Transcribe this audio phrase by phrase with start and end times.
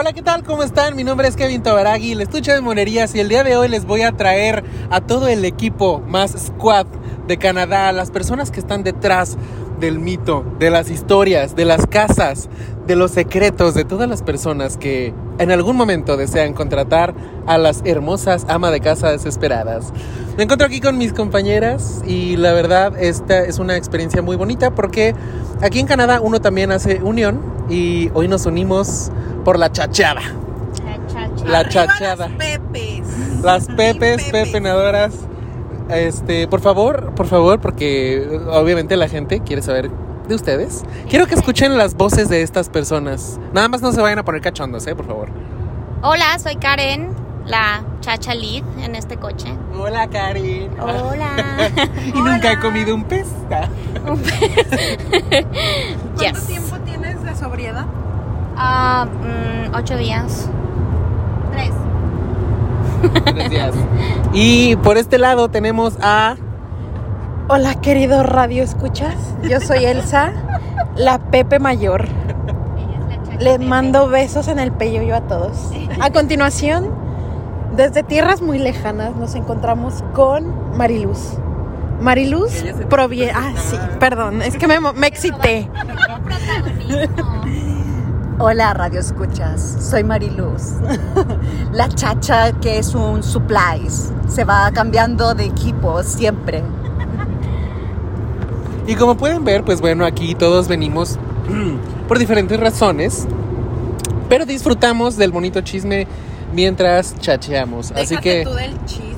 [0.00, 0.44] Hola, ¿qué tal?
[0.44, 0.94] ¿Cómo están?
[0.94, 3.84] Mi nombre es Kevin Tobaragui, el estuche de monerías y el día de hoy les
[3.84, 6.86] voy a traer a todo el equipo más squad
[7.26, 9.36] de Canadá, las personas que están detrás
[9.80, 12.48] del mito, de las historias, de las casas,
[12.86, 17.12] de los secretos de todas las personas que en algún momento desean contratar
[17.46, 19.92] a las hermosas ama de casa desesperadas.
[20.36, 24.76] Me encuentro aquí con mis compañeras y la verdad esta es una experiencia muy bonita
[24.76, 25.16] porque
[25.60, 29.10] aquí en Canadá uno también hace unión y hoy nos unimos
[29.48, 30.20] por la chachada.
[31.46, 32.28] La chachada.
[32.28, 33.02] Las pepes.
[33.42, 34.44] Las pepes, Pepe.
[34.44, 35.14] pepenadoras.
[35.88, 39.90] Este, por favor, por favor, porque obviamente la gente quiere saber
[40.28, 40.82] de ustedes.
[41.08, 43.40] Quiero que escuchen las voces de estas personas.
[43.54, 45.30] Nada más no se vayan a poner cachondos, eh, por favor.
[46.02, 47.08] Hola, soy Karen,
[47.46, 49.48] la chacha lead en este coche.
[49.74, 50.68] Hola, Karin.
[50.78, 51.70] Hola.
[52.06, 53.28] y nunca he comido un pez.
[54.04, 54.28] ¿Cuánto
[56.20, 56.46] Yes.
[56.46, 57.86] tiempo tienes de sobriedad?
[58.60, 60.50] Ah, mm, ocho días.
[61.52, 61.72] Tres.
[63.34, 63.74] Tres días.
[64.34, 66.36] Y por este lado tenemos a
[67.48, 69.14] Hola querido Radio Escuchas,
[69.48, 70.32] yo soy Elsa,
[70.96, 72.04] la Pepe Mayor.
[72.04, 75.70] Ella es la chacha Les mando besos en el peyoyo a todos.
[76.00, 76.90] A continuación,
[77.74, 81.38] desde tierras muy lejanas nos encontramos con Mariluz.
[82.00, 83.32] Mariluz proviene...
[83.34, 85.70] Ah, sí, perdón, es que me, me excité.
[88.40, 90.74] Hola Radio Escuchas, soy Mariluz,
[91.72, 96.62] la chacha que es un supplies, se va cambiando de equipo siempre.
[98.86, 101.18] Y como pueden ver, pues bueno, aquí todos venimos
[102.06, 103.26] por diferentes razones,
[104.28, 106.06] pero disfrutamos del bonito chisme
[106.54, 107.90] mientras chacheamos.
[107.90, 109.17] Así que, tú del chisme.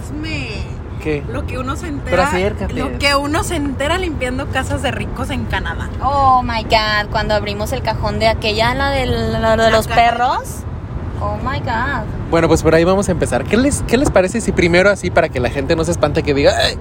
[1.01, 1.23] ¿Qué?
[1.31, 2.29] Lo que uno se entera.
[2.33, 2.89] Pero.
[2.91, 5.89] Lo que uno se entera limpiando casas de ricos en Canadá.
[6.03, 10.61] Oh my god, cuando abrimos el cajón de aquella, la de, la de los perros.
[11.21, 12.05] Oh my god.
[12.31, 13.45] Bueno, pues por ahí vamos a empezar.
[13.45, 16.23] ¿Qué les, ¿Qué les parece si primero así para que la gente no se espante
[16.23, 16.77] que diga, "Ay"?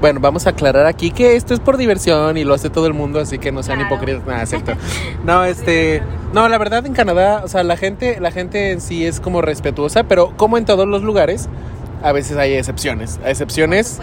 [0.00, 2.94] bueno, vamos a aclarar aquí que esto es por diversión y lo hace todo el
[2.94, 3.94] mundo, así que no sean Claro.
[3.94, 4.72] hipócritas, nada, cierto.
[5.24, 6.02] No, este,
[6.32, 9.42] no, la verdad en Canadá, o sea, la gente, la gente en sí es como
[9.42, 11.48] respetuosa, pero como en todos los lugares,
[12.02, 14.00] a veces hay excepciones, hay excepciones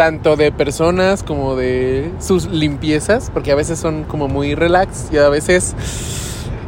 [0.00, 5.18] tanto de personas como de sus limpiezas, porque a veces son como muy relax y
[5.18, 5.74] a veces,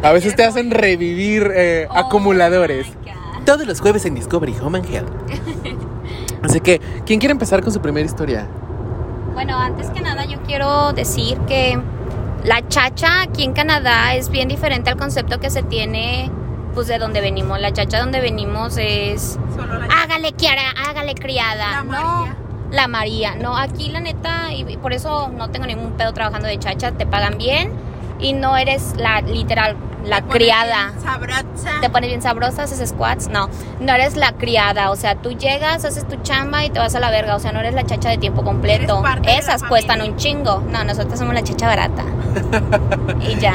[0.02, 2.86] a veces te hacen revivir eh, Oh acumuladores.
[3.46, 5.10] Todos los jueves en Discovery Home and Health.
[6.42, 8.46] Así que, ¿quién quiere empezar con su primera historia?
[9.32, 11.80] Bueno, antes que nada yo quiero decir que
[12.44, 16.30] la chacha aquí en Canadá es bien diferente al concepto que se tiene
[16.74, 17.60] pues de donde venimos.
[17.60, 21.70] La chacha donde venimos es Solo la hágale Kiara, hágale criada.
[21.70, 22.36] La no, María.
[22.70, 23.34] la María.
[23.36, 26.92] No, aquí la neta, y y por eso no tengo ningún pedo trabajando de chacha,
[26.92, 27.72] te pagan bien
[28.20, 31.80] y no eres la literal, la criada Sabrosa.
[31.80, 33.48] te pones bien sabrosa, haces squats, no,
[33.80, 37.00] no eres la criada, o sea, tú llegas, haces tu chamba y te vas a
[37.00, 39.02] la verga, o sea, no eres la chacha de tiempo completo.
[39.26, 40.12] Esas cuestan familia.
[40.12, 40.62] un chingo.
[40.70, 42.02] No, nosotros somos la chacha barata.
[43.20, 43.54] y ya.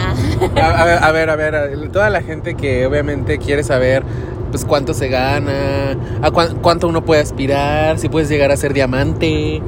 [0.62, 4.04] A, a ver, a ver, a ver, toda la gente que obviamente quiere saber
[4.52, 8.74] pues cuánto se gana, a cuán- cuánto uno puede aspirar, si puedes llegar a ser
[8.74, 9.62] diamante.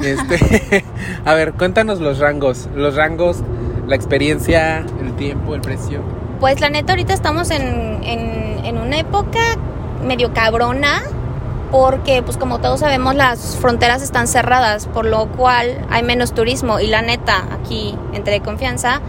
[0.00, 0.84] Este,
[1.24, 3.42] a ver, cuéntanos los rangos, los rangos,
[3.86, 6.00] la experiencia, el tiempo, el precio.
[6.40, 9.40] Pues la neta, ahorita estamos en, en, en una época
[10.04, 11.02] medio cabrona.
[11.70, 16.78] Porque, pues como todos sabemos, las fronteras están cerradas, por lo cual hay menos turismo.
[16.78, 19.00] Y la neta, aquí, entre confianza,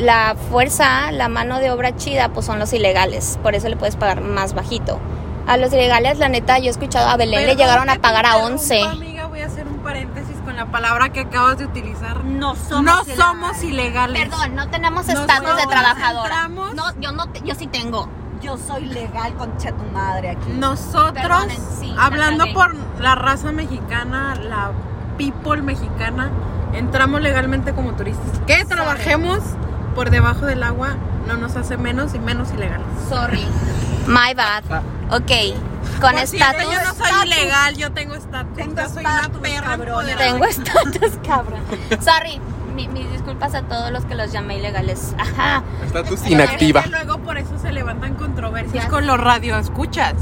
[0.00, 3.38] la fuerza, la mano de obra chida, pues son los ilegales.
[3.44, 4.98] Por eso le puedes pagar más bajito.
[5.46, 8.38] A los ilegales, la neta, yo he escuchado a Belén, le llegaron a pagar a
[8.48, 9.09] interrumpa, 11.
[10.60, 12.22] La palabra que acabas de utilizar.
[12.22, 13.16] No somos no ilegales.
[13.16, 14.28] somos ilegales.
[14.28, 16.42] Perdón, no tenemos estatus de trabajadora.
[16.44, 16.74] concentramos.
[16.74, 18.10] No, yo no, te- yo sí tengo.
[18.42, 20.50] Yo soy legal concha tu madre aquí.
[20.52, 24.72] Nosotros, Perdonen, sí, la hablando por la raza mexicana, la
[25.16, 26.30] people mexicana,
[26.74, 28.38] entramos legalmente como turistas.
[28.46, 29.38] Que trabajemos
[29.94, 30.90] por debajo del agua
[31.26, 32.86] no nos hace menos y menos ilegales.
[33.08, 33.46] Sorry.
[34.06, 34.62] My bad.
[35.12, 35.30] Ok.
[36.00, 36.62] Con cierto, estatus.
[36.72, 38.54] Yo no soy ilegal, yo tengo estatus.
[38.56, 40.16] Tengo yo soy una estatus, empoderada.
[40.18, 41.60] Tengo estatus, cabrón.
[42.00, 42.40] Sorry.
[42.74, 45.14] Mi- mis disculpas a todos los que los llamé ilegales.
[45.18, 45.62] Ajá.
[45.84, 46.84] Estatus inactiva.
[46.88, 50.14] luego por eso se levantan controversias con los radioescuchas.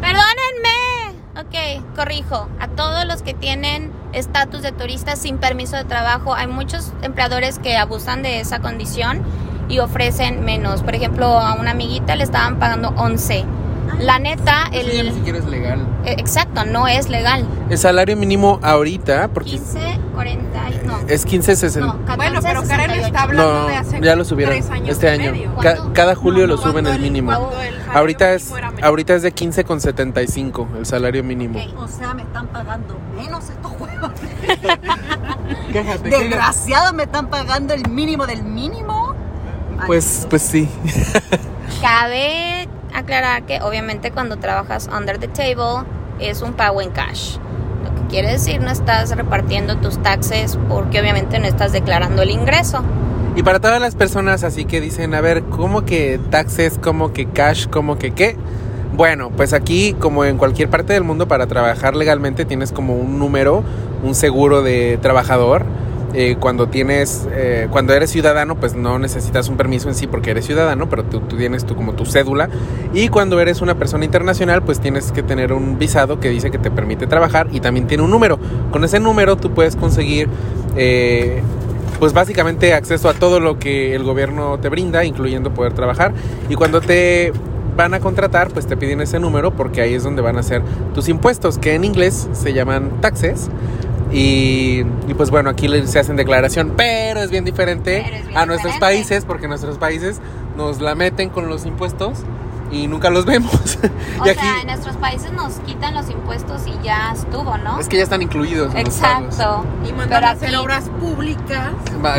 [0.00, 1.16] Perdónenme.
[1.40, 2.48] Ok, corrijo.
[2.60, 7.58] A todos los que tienen estatus de turista sin permiso de trabajo, hay muchos empleadores
[7.58, 9.22] que abusan de esa condición
[9.68, 10.82] y ofrecen menos.
[10.82, 13.44] Por ejemplo, a una amiguita le estaban pagando 11.
[13.98, 15.14] La neta, Eso ya ni el...
[15.14, 15.86] siquiera es legal.
[16.04, 17.46] eh, Exacto, no es legal.
[17.70, 19.78] El salario mínimo ahorita, porque 15,
[20.14, 20.98] 40, y- no.
[21.08, 21.80] es 15.60.
[21.80, 23.06] No, 14, Bueno, pero Karen 68.
[23.06, 25.32] está hablando No, de hace ya lo subieron tres años este año.
[25.60, 27.32] Ca- cada julio lo Cuando suben el el- mínimo.
[27.32, 28.50] el Ahorita es
[28.82, 31.58] ahorita es de 15,75 el salario mínimo.
[31.60, 31.78] Ok.
[31.82, 34.10] O sea, me están pagando menos estos juegos.
[36.02, 39.14] Desgraciado, me están pagando el mínimo del mínimo.
[39.78, 40.68] Ay, Pues pues sí.
[41.80, 45.86] Cabe aclarar que obviamente cuando trabajas under the table
[46.20, 47.36] es un pago en cash.
[47.84, 52.30] Lo que quiere decir no estás repartiendo tus taxes porque obviamente no estás declarando el
[52.30, 52.82] ingreso.
[53.34, 57.26] Y para todas las personas así que dicen, a ver, ¿cómo que taxes, cómo que
[57.26, 58.36] cash, cómo que qué?
[58.94, 63.18] Bueno, pues aquí, como en cualquier parte del mundo, para trabajar legalmente tienes como un
[63.18, 63.64] número,
[64.04, 65.64] un seguro de trabajador.
[66.14, 70.30] Eh, cuando tienes, eh, cuando eres ciudadano, pues no necesitas un permiso en sí porque
[70.30, 72.48] eres ciudadano, pero tú, tú tienes tu, como tu cédula.
[72.92, 76.58] Y cuando eres una persona internacional, pues tienes que tener un visado que dice que
[76.58, 78.38] te permite trabajar y también tiene un número.
[78.70, 80.28] Con ese número tú puedes conseguir
[80.76, 81.42] eh,
[81.98, 86.12] pues básicamente acceso a todo lo que el gobierno te brinda, incluyendo poder trabajar.
[86.48, 87.32] Y cuando te
[87.76, 90.62] van a contratar, pues te piden ese número porque ahí es donde van a hacer
[90.94, 93.48] tus impuestos, que en inglés se llaman taxes.
[94.12, 98.36] Y, y pues bueno, aquí le- se hacen declaración, pero es bien diferente es bien
[98.38, 98.80] a nuestros diferente.
[98.80, 100.20] países, porque nuestros países
[100.56, 102.18] nos la meten con los impuestos
[102.70, 103.78] y nunca los vemos.
[104.20, 107.80] O y aquí sea, en nuestros países nos quitan los impuestos y ya estuvo, ¿no?
[107.80, 108.72] es que ya están incluidos.
[108.74, 109.64] Exacto.
[109.88, 111.70] Y mandan Pero a hacer aquí- obras públicas.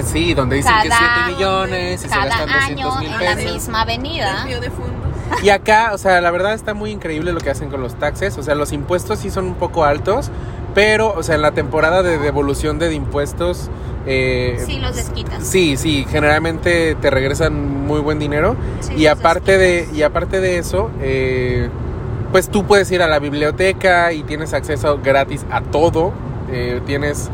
[0.05, 3.25] Sí, donde dicen que Cada- 7 millones y se Cada gastan 200 año mil en
[3.25, 3.53] la pesos.
[3.53, 4.45] misma avenida.
[4.45, 4.71] De.
[5.43, 8.37] Y acá, o sea, la verdad está muy increíble lo que hacen con los taxes.
[8.37, 10.29] O sea, los impuestos sí son un poco altos,
[10.73, 13.69] pero, o sea, en la temporada de devolución de impuestos...
[14.05, 15.43] eh, Sí, los desquitas.
[15.43, 18.55] Sí, sí, generalmente te regresan muy buen dinero.
[18.81, 21.69] Sí, y aparte de y aparte de eso, eh,
[22.31, 26.11] pues tú puedes ir a la biblioteca y tienes acceso gratis a todo.
[26.51, 27.29] Eh, tienes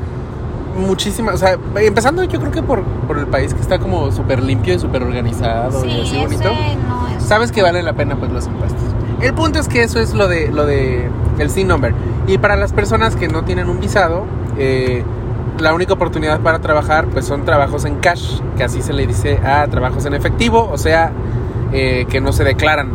[0.78, 4.42] muchísimas, o sea, empezando yo creo que por, por el país que está como súper
[4.42, 6.52] limpio y súper organizado y Sí, así ese bonito
[6.88, 7.24] no es...
[7.24, 8.82] sabes que vale la pena pues los impuestos.
[9.22, 11.94] El punto es que eso es lo de lo de el SIN number.
[12.28, 14.26] Y para las personas que no tienen un visado,
[14.58, 15.04] eh,
[15.60, 19.38] la única oportunidad para trabajar pues son trabajos en cash, que así se le dice
[19.38, 21.12] a trabajos en efectivo, o sea,
[21.74, 22.92] eh, que no se declaran.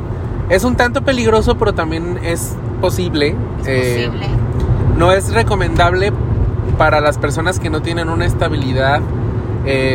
[0.48, 3.34] Es un tanto peligroso, pero también es posible.
[3.60, 4.26] Es eh, posible.
[4.96, 6.12] no es recomendable
[6.78, 9.00] para las personas que no tienen una estabilidad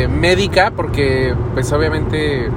[0.10, 2.50] médica porque pues obviamente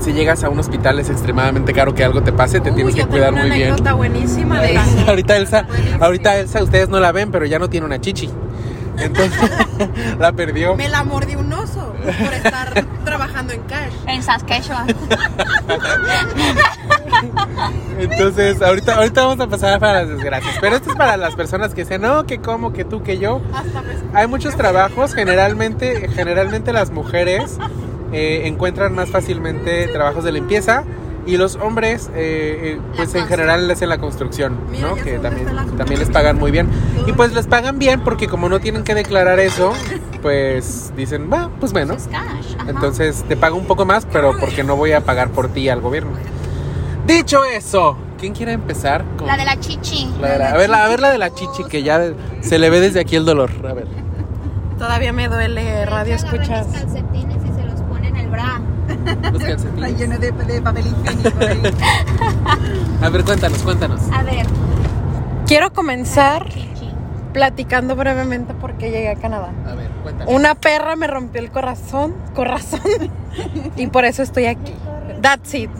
[0.00, 2.94] si llegas a un hospital es extremadamente caro que algo te pase, te Uy, tienes
[2.94, 3.76] que cuidar una muy bien.
[3.96, 6.04] buenísima de ahorita Elsa, Buenísimo.
[6.04, 8.30] ahorita Elsa, ustedes no la ven, pero ya no tiene una chichi.
[8.98, 9.40] Entonces
[10.18, 10.76] la perdió.
[10.76, 12.72] Me la mordió un oso por estar
[13.04, 13.92] trabajando en cash.
[14.06, 14.86] En Saskatchewan.
[17.98, 20.56] Entonces, ahorita, ahorita vamos a pasar para las desgracias.
[20.60, 23.40] Pero esto es para las personas que dicen, no, que como, que tú, que yo.
[23.52, 27.58] Hasta me Hay muchos trabajos, generalmente, generalmente las mujeres
[28.14, 30.84] eh, encuentran más fácilmente trabajos de limpieza
[31.26, 34.94] y los hombres, eh, eh, pues en general les hacen la construcción, Mira, ¿no?
[34.94, 36.68] Que también, también les pagan muy bien.
[37.06, 39.72] Y pues les pagan bien porque como no tienen que declarar eso,
[40.20, 41.94] pues dicen, va, pues bueno.
[41.94, 42.36] Es ajá.
[42.68, 45.80] Entonces te pago un poco más, pero porque no voy a pagar por ti al
[45.80, 46.12] gobierno.
[47.06, 49.04] Dicho eso, ¿quién quiere empezar?
[49.16, 50.10] con La de la chichi.
[50.20, 52.02] la de la- a, ver, la, a ver la de la chichi, que ya
[52.42, 53.50] se le ve desde aquí el dolor.
[53.68, 53.86] A ver.
[54.78, 56.64] Todavía me duele radio Agarran
[59.32, 61.38] los calcetines Está lleno de, de papel higiénico.
[61.40, 61.62] ahí.
[63.02, 64.00] A ver, cuéntanos, cuéntanos.
[64.12, 64.46] A ver.
[65.46, 66.46] Quiero comenzar
[67.32, 69.50] platicando brevemente por qué llegué a Canadá.
[69.66, 70.32] A ver, cuéntanos.
[70.32, 72.80] Una perra me rompió el corazón, corazón,
[73.76, 74.74] y por eso estoy aquí.
[75.20, 75.70] That's it.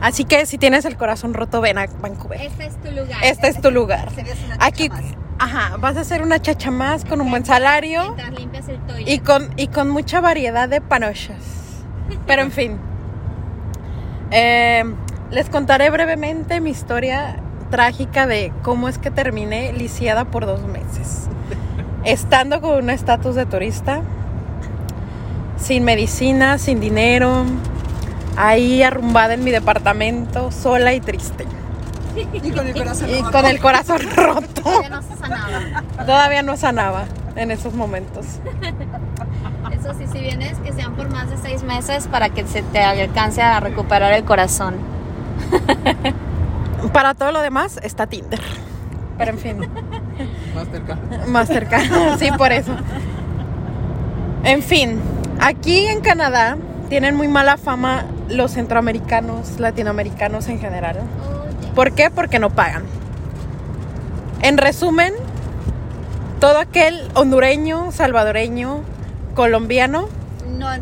[0.00, 2.40] Así que si tienes el corazón roto, ven a Vancouver.
[2.40, 3.18] Este es tu lugar.
[3.24, 4.10] Este es tu lugar.
[4.14, 5.02] Serías una chacha Aquí, más.
[5.40, 9.08] ajá, vas a ser una chacha más con un buen salario Mientras limpias el toilet.
[9.08, 11.36] y con, y con mucha variedad de panochas.
[12.26, 12.78] Pero en fin,
[14.30, 14.84] Eh,
[15.30, 17.36] les contaré brevemente mi historia
[17.70, 21.28] trágica de cómo es que terminé lisiada por dos meses.
[22.04, 24.02] Estando con un estatus de turista,
[25.56, 27.44] sin medicina, sin dinero,
[28.36, 31.46] ahí arrumbada en mi departamento, sola y triste.
[32.32, 33.30] Y con el corazón Y roto.
[33.32, 34.62] con el corazón roto.
[34.62, 35.82] Todavía no se sanaba.
[36.04, 37.04] Todavía no sanaba
[37.36, 38.26] en esos momentos.
[39.72, 42.80] Eso sí, si vienes, que sean por más de seis meses para que se te
[42.80, 44.76] alcance a recuperar el corazón.
[46.92, 48.40] Para todo lo demás está Tinder.
[49.18, 49.58] Pero en fin.
[50.54, 51.26] Mastercard.
[51.26, 52.74] Más cercano, sí, por eso.
[54.44, 55.00] En fin,
[55.40, 56.56] aquí en Canadá
[56.88, 61.00] tienen muy mala fama los centroamericanos, latinoamericanos en general.
[61.74, 62.10] ¿Por qué?
[62.10, 62.84] Porque no pagan.
[64.42, 65.12] En resumen,
[66.40, 68.82] todo aquel hondureño, salvadoreño,
[69.38, 70.08] colombiano,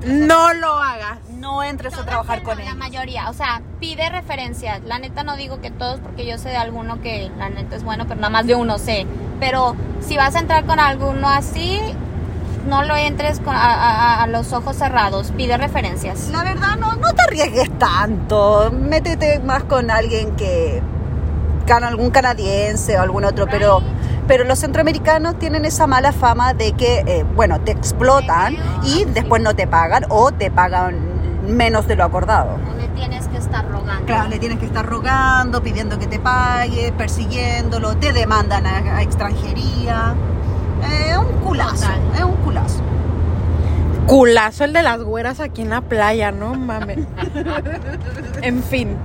[0.07, 1.19] No lo haga.
[1.39, 2.77] no entres a trabajar con La ellos.
[2.77, 4.81] mayoría, o sea, pide referencias.
[4.87, 7.85] La neta no digo que todos, porque yo sé de alguno que la neta es
[7.85, 9.07] bueno, pero nada más de uno sé.
[9.41, 11.79] Pero si vas a entrar con alguno así,
[12.67, 15.33] no lo entres con, a, a- a los ojos cerrados.
[15.37, 16.31] Pide referencias.
[16.31, 18.71] La verdad, no, no te arriesgues tanto.
[18.73, 20.81] Métete más con alguien que.
[21.69, 23.83] con algún canadiense o algún otro, pero.
[24.26, 29.40] Pero los centroamericanos tienen esa mala fama de que, eh, bueno, te explotan y después
[29.40, 30.97] no te pagan o te pagan
[31.49, 32.59] menos de lo acordado.
[32.66, 34.04] Donde tienes que estar rogando.
[34.06, 39.02] Claro, le tienes que estar rogando, pidiendo que te pague, persiguiéndolo, te demandan a, a
[39.02, 40.14] extranjería.
[40.83, 42.80] Eh, Es un culazo, es un culazo.
[44.06, 46.99] Culazo el de las güeras aquí en la playa, no mames.
[48.42, 48.97] en fin.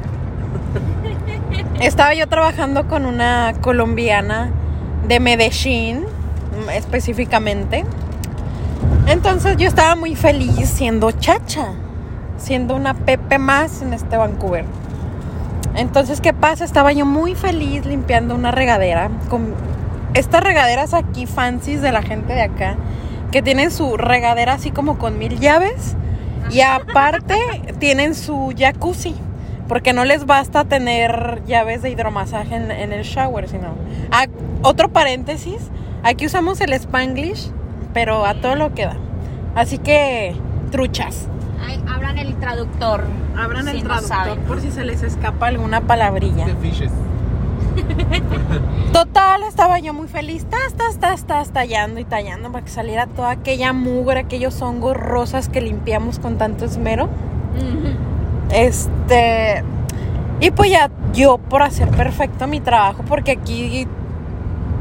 [1.79, 4.51] Estaba yo trabajando con una colombiana
[5.07, 7.85] de Medellín, mm, específicamente.
[9.07, 11.73] Entonces yo estaba muy feliz siendo chacha,
[12.37, 14.65] siendo una Pepe más en este Vancouver.
[15.75, 16.65] Entonces, ¿qué pasa?
[16.65, 19.53] Estaba yo muy feliz limpiando una regadera con
[20.13, 22.75] estas regaderas aquí fancies de la gente de acá
[23.31, 25.95] que tienen su regadera así como con mil llaves
[26.51, 27.37] y aparte
[27.79, 29.15] tienen su jacuzzi
[29.71, 33.69] porque no les basta tener llaves de hidromasaje en, en el shower, sino...
[34.11, 34.25] Ah,
[34.63, 35.71] otro paréntesis,
[36.03, 37.53] aquí usamos el spanglish,
[37.93, 38.97] pero a todo lo que da.
[39.55, 40.35] Así que,
[40.71, 41.29] truchas.
[41.65, 43.05] Ay, abran el traductor.
[43.37, 46.47] Abran el si no traductor por si se les escapa alguna palabrilla.
[48.91, 53.07] Total, estaba yo muy feliz, tas, tas, tas, tas, tallando y tallando para que saliera
[53.07, 57.07] toda aquella mugre, aquellos hongos rosas que limpiamos con tanto esmero.
[58.51, 59.63] Este.
[60.39, 63.87] Y pues ya yo por hacer perfecto mi trabajo, porque aquí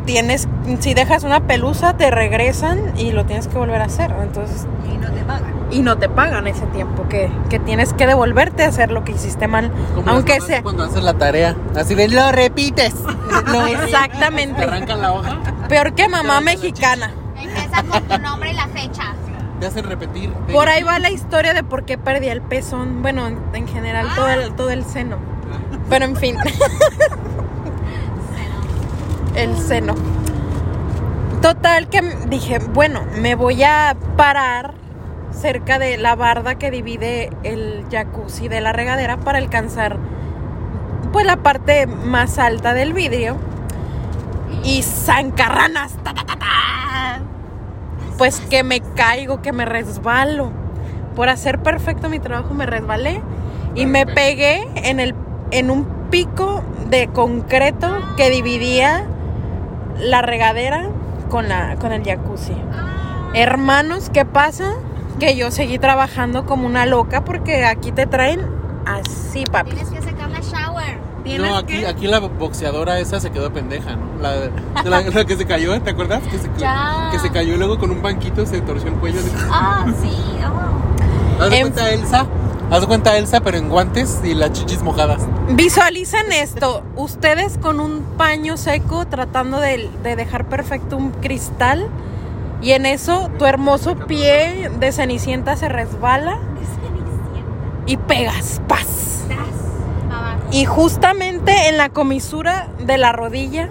[0.06, 0.48] tienes,
[0.80, 4.14] si dejas una pelusa, te regresan y lo tienes que volver a hacer.
[4.22, 5.54] Entonces, Y no te pagan.
[5.70, 9.12] y no te pagan ese tiempo que, que tienes que devolverte a hacer lo que
[9.12, 9.70] hiciste mal.
[9.94, 10.62] Como Aunque sea.
[10.62, 11.54] Cuando haces la tarea.
[11.76, 12.94] Así de lo repites.
[13.46, 14.62] Lo Te Exactamente.
[14.64, 15.38] arrancan la hoja.
[15.68, 17.10] Peor que mamá mexicana.
[17.40, 19.14] Empieza con tu nombre y la fecha.
[19.60, 20.32] Te hacen repetir.
[20.52, 23.02] Por ahí va la historia de por qué perdí el pezón.
[23.02, 25.18] Bueno, en, en general todo el, todo el seno.
[25.90, 26.36] Pero en fin.
[29.34, 29.94] el seno.
[31.42, 34.74] Total que dije, bueno, me voy a parar
[35.32, 39.96] cerca de la barda que divide el jacuzzi de la regadera para alcanzar
[41.12, 43.36] pues la parte más alta del vidrio.
[44.64, 45.92] Y zancarranas.
[46.02, 47.20] ta, ta, ta, ta.
[48.20, 50.50] Pues que me caigo, que me resbalo.
[51.16, 53.22] Por hacer perfecto mi trabajo me resbalé
[53.74, 55.14] y me pegué en el
[55.52, 59.06] en un pico de concreto que dividía
[59.96, 60.90] la regadera
[61.30, 62.52] con la con el jacuzzi.
[63.32, 64.74] Hermanos, ¿qué pasa?
[65.18, 68.46] Que yo seguí trabajando como una loca porque aquí te traen
[68.84, 69.70] así, papi.
[69.70, 70.84] Tienes que sacar la shower.
[70.84, 74.20] Tienes No, aquí, que- aquí la boxeadora esa se quedó pendeja, ¿no?
[74.22, 74.50] La,
[74.84, 76.22] la- la que se cayó, ¿te acuerdas?
[76.30, 77.08] Que se, Ya.
[77.12, 79.18] que se cayó y luego con un banquito se torció el cuello.
[79.50, 80.10] Ah, sí.
[80.44, 81.42] oh.
[81.42, 82.26] Haz de En- cuenta Elsa.
[82.70, 85.22] Haz de cuenta Elsa, pero en guantes y las chichis mojadas.
[85.48, 91.88] Visualicen esto, ustedes con un paño seco tratando de, de dejar perfecto un cristal
[92.62, 96.38] y en eso tu hermoso pie de cenicienta se resbala
[97.86, 99.19] y pegas, paz.
[100.52, 103.68] Y justamente en la comisura de la rodilla.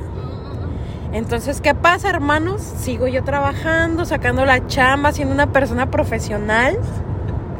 [1.11, 2.61] Entonces, ¿qué pasa, hermanos?
[2.61, 6.77] Sigo yo trabajando, sacando la chamba, siendo una persona profesional,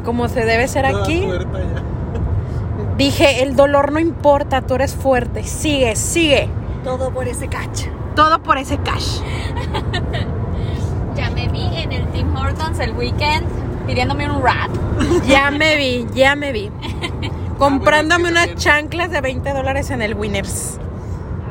[0.04, 1.26] como se debe ser Toda aquí.
[2.96, 6.48] Dije, el dolor no importa, tú eres fuerte, sigue, sigue.
[6.84, 7.88] Todo por ese cacho.
[8.14, 9.20] Todo por ese cash.
[11.16, 13.46] Ya me vi en el Tim Hortons el weekend
[13.86, 14.70] pidiéndome un rat.
[15.26, 16.70] Ya me vi, ya me vi.
[17.60, 20.78] Comprándome Ah, unas chanclas de 20 dólares en el Winners.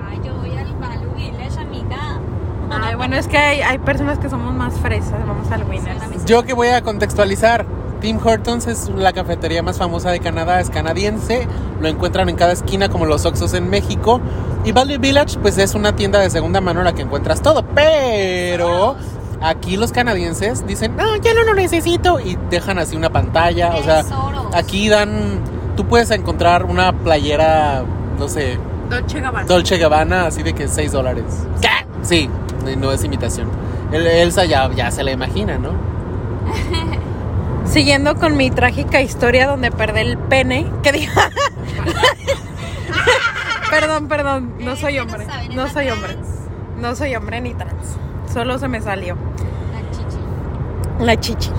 [0.10, 2.20] Ay, yo voy al Value Village, amiga.
[2.72, 6.26] Ay, bueno, es que hay, hay personas que somos más fresas, vamos al Winners.
[6.26, 7.66] Yo que voy a contextualizar.
[8.02, 11.46] Tim Hortons es la cafetería más famosa de Canadá, es canadiense,
[11.80, 14.20] lo encuentran en cada esquina como los Oxos en México.
[14.66, 17.64] Y Value Village pues es una tienda de segunda mano en la que encuentras todo,
[17.76, 18.96] pero
[19.42, 23.84] aquí los canadienses dicen, no, ya no lo necesito y dejan así una pantalla, o
[23.84, 24.04] sea,
[24.54, 25.42] aquí dan,
[25.80, 27.86] tú puedes encontrar una playera,
[28.18, 28.58] no sé,
[28.90, 29.46] Dolce Gabbana.
[29.48, 31.24] Dolce Gabbana así de que 6 dólares.
[31.62, 31.70] ¿Qué?
[32.02, 32.30] Sí,
[32.78, 33.48] no es imitación.
[33.90, 35.70] El- Elsa ya, ya se la imagina, ¿no?
[37.66, 41.14] Siguiendo con mi trágica historia donde perdí el pene, que diga,
[43.70, 45.26] Perdón, perdón, no soy hombre.
[45.56, 46.18] No soy hombre.
[46.78, 47.96] No soy hombre ni trans.
[48.34, 49.16] Solo se me salió
[49.74, 51.06] La chichi.
[51.06, 51.52] la chichi.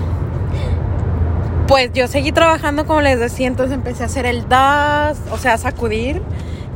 [1.71, 5.53] Pues yo seguí trabajando como les decía, entonces empecé a hacer el dust, o sea,
[5.53, 6.21] a sacudir,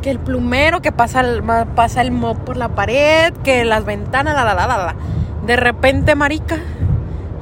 [0.02, 1.42] que el plumero, que pasa el,
[1.74, 4.94] pasa el mop por la pared, que las ventanas, la, la, la, la, la.
[5.48, 6.58] De repente, marica,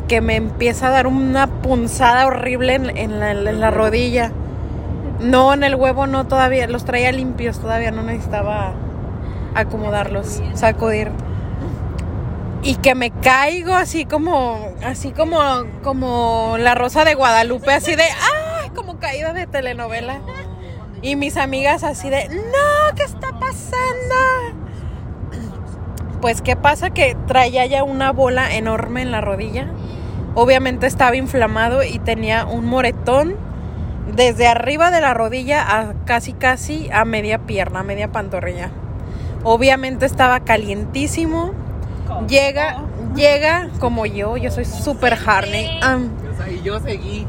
[0.09, 4.32] que me empieza a dar una punzada horrible en, en la, en la rodilla.
[5.21, 8.73] No, en el huevo no todavía, los traía limpios todavía, no necesitaba
[9.54, 11.11] acomodarlos, sacudir.
[12.62, 15.40] Y que me caigo así como, así como,
[15.83, 18.71] como la rosa de Guadalupe, así de, ¡ay!
[18.71, 20.21] Como caída de telenovela.
[21.02, 22.95] Y mis amigas así de, ¡no!
[22.95, 24.14] ¿Qué está pasando?
[26.21, 26.90] Pues, ¿qué pasa?
[26.90, 29.66] Que traía ya una bola enorme en la rodilla.
[30.37, 33.35] Obviamente estaba inflamado y tenía un moretón
[34.14, 38.71] desde arriba de la rodilla a casi, casi a media pierna, a media pantorrilla.
[39.42, 41.52] Obviamente estaba calientísimo.
[42.28, 42.83] Llega,
[43.14, 45.78] llega como yo, yo soy super Harney.
[45.83, 46.11] Am,
[46.50, 47.26] Y yo seguí.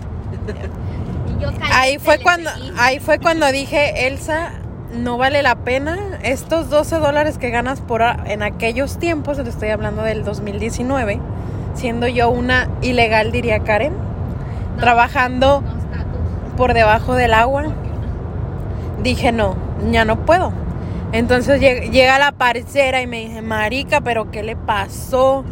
[1.28, 2.72] Y yo caliente ahí fue cuando, seguí.
[2.78, 4.52] ahí fue cuando dije, Elsa,
[4.94, 9.70] no vale la pena estos 12 dólares que ganas por en aquellos tiempos, le estoy
[9.70, 11.20] hablando del 2019,
[11.74, 13.94] siendo yo una ilegal, diría Karen,
[14.80, 17.66] trabajando No, por debajo del agua.
[19.02, 19.56] Dije, no,
[19.92, 20.54] ya no puedo.
[21.14, 25.46] Entonces lleg- llega la parcera y me dice, Marica, pero ¿qué le pasó?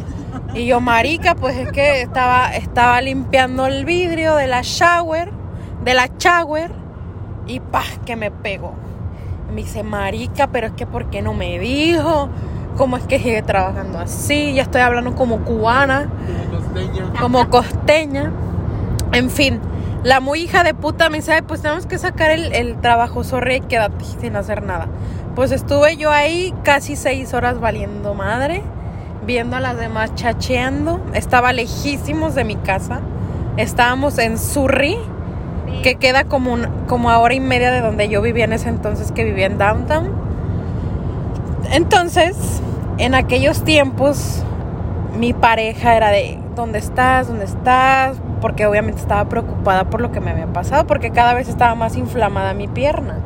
[0.54, 5.30] Y yo, Marica, pues es que estaba, estaba limpiando el vidrio de la shower,
[5.84, 6.70] de la shower,
[7.46, 8.74] y pa, que me pegó.
[9.48, 12.28] Y me dice, Marica, pero es que ¿por qué no me dijo?
[12.76, 14.54] ¿Cómo es que sigue trabajando así?
[14.54, 16.08] Ya estoy hablando como cubana
[17.20, 18.32] Como costeña.
[19.12, 19.60] En fin,
[20.04, 23.22] la muy hija de puta me dice, "Ay, pues tenemos que sacar el, el trabajo,
[23.24, 24.88] sorry, quédate sin hacer nada.
[25.34, 28.62] Pues estuve yo ahí casi seis horas valiendo madre,
[29.26, 31.00] viendo a las demás chacheando.
[31.14, 33.00] Estaba lejísimos de mi casa.
[33.56, 34.96] Estábamos en Surrey,
[35.82, 38.68] que queda como, un- como a hora y media de donde yo vivía en ese
[38.68, 40.10] entonces, que vivía en Downtown.
[41.72, 42.36] Entonces,
[42.98, 44.42] en aquellos tiempos,
[45.18, 47.28] mi pareja era de, ¿dónde estás?
[47.28, 48.18] ¿Dónde estás?
[48.42, 51.96] Porque obviamente estaba preocupada por lo que me había pasado, porque cada vez estaba más
[51.96, 53.16] inflamada mi pierna.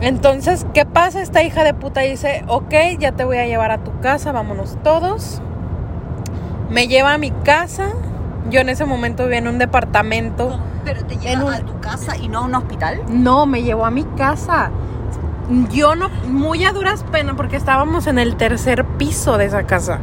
[0.00, 1.20] Entonces, ¿qué pasa?
[1.20, 4.78] Esta hija de puta dice, ok, ya te voy a llevar a tu casa, vámonos
[4.82, 5.42] todos.
[6.70, 7.88] Me lleva a mi casa.
[8.50, 10.58] Yo en ese momento vivía en un departamento.
[10.84, 13.02] Pero te En lleva un- a tu casa y no a un hospital.
[13.08, 14.70] No, me llevó a mi casa.
[15.70, 19.98] Yo no, muy a duras penas, porque estábamos en el tercer piso de esa casa.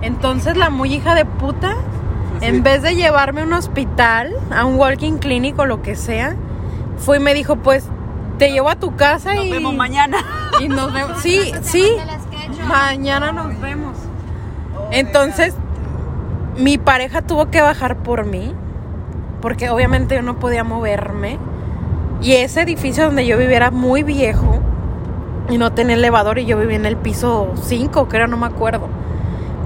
[0.00, 1.74] Entonces la muy hija de puta,
[2.40, 6.36] en vez de llevarme a un hospital, a un walking clinic o lo que sea,
[6.96, 7.84] fue y me dijo, pues,
[8.40, 9.52] te llevo a tu casa Nos y...
[9.52, 10.24] vemos mañana.
[10.60, 11.18] Y nos vemos.
[11.22, 11.86] Sí, sí.
[12.66, 13.96] Mañana nos vemos.
[14.90, 15.54] Entonces,
[16.56, 18.54] mi pareja tuvo que bajar por mí,
[19.42, 21.38] porque obviamente yo no podía moverme.
[22.22, 24.60] Y ese edificio donde yo vivía era muy viejo
[25.50, 28.88] y no tenía elevador y yo vivía en el piso 5, creo, no me acuerdo.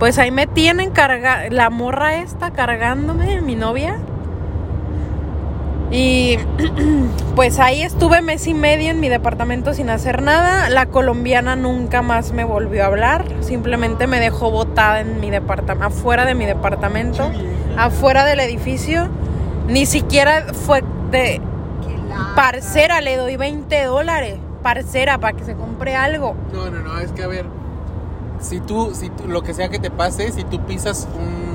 [0.00, 3.98] Pues ahí me tienen carga la morra esta cargándome, mi novia.
[5.90, 6.38] Y
[7.36, 10.68] pues ahí estuve mes y medio en mi departamento sin hacer nada.
[10.70, 13.24] La colombiana nunca más me volvió a hablar.
[13.40, 17.30] Simplemente me dejó botada en mi departamento, afuera de mi departamento,
[17.76, 19.08] afuera del edificio.
[19.68, 21.40] Ni siquiera fue de
[22.34, 24.38] parcera, le doy 20 dólares.
[24.62, 26.34] Parcera, para que se compre algo.
[26.52, 27.44] No, no, no, es que a ver,
[28.40, 31.53] si tú, si tú, lo que sea que te pase, si tú pisas un,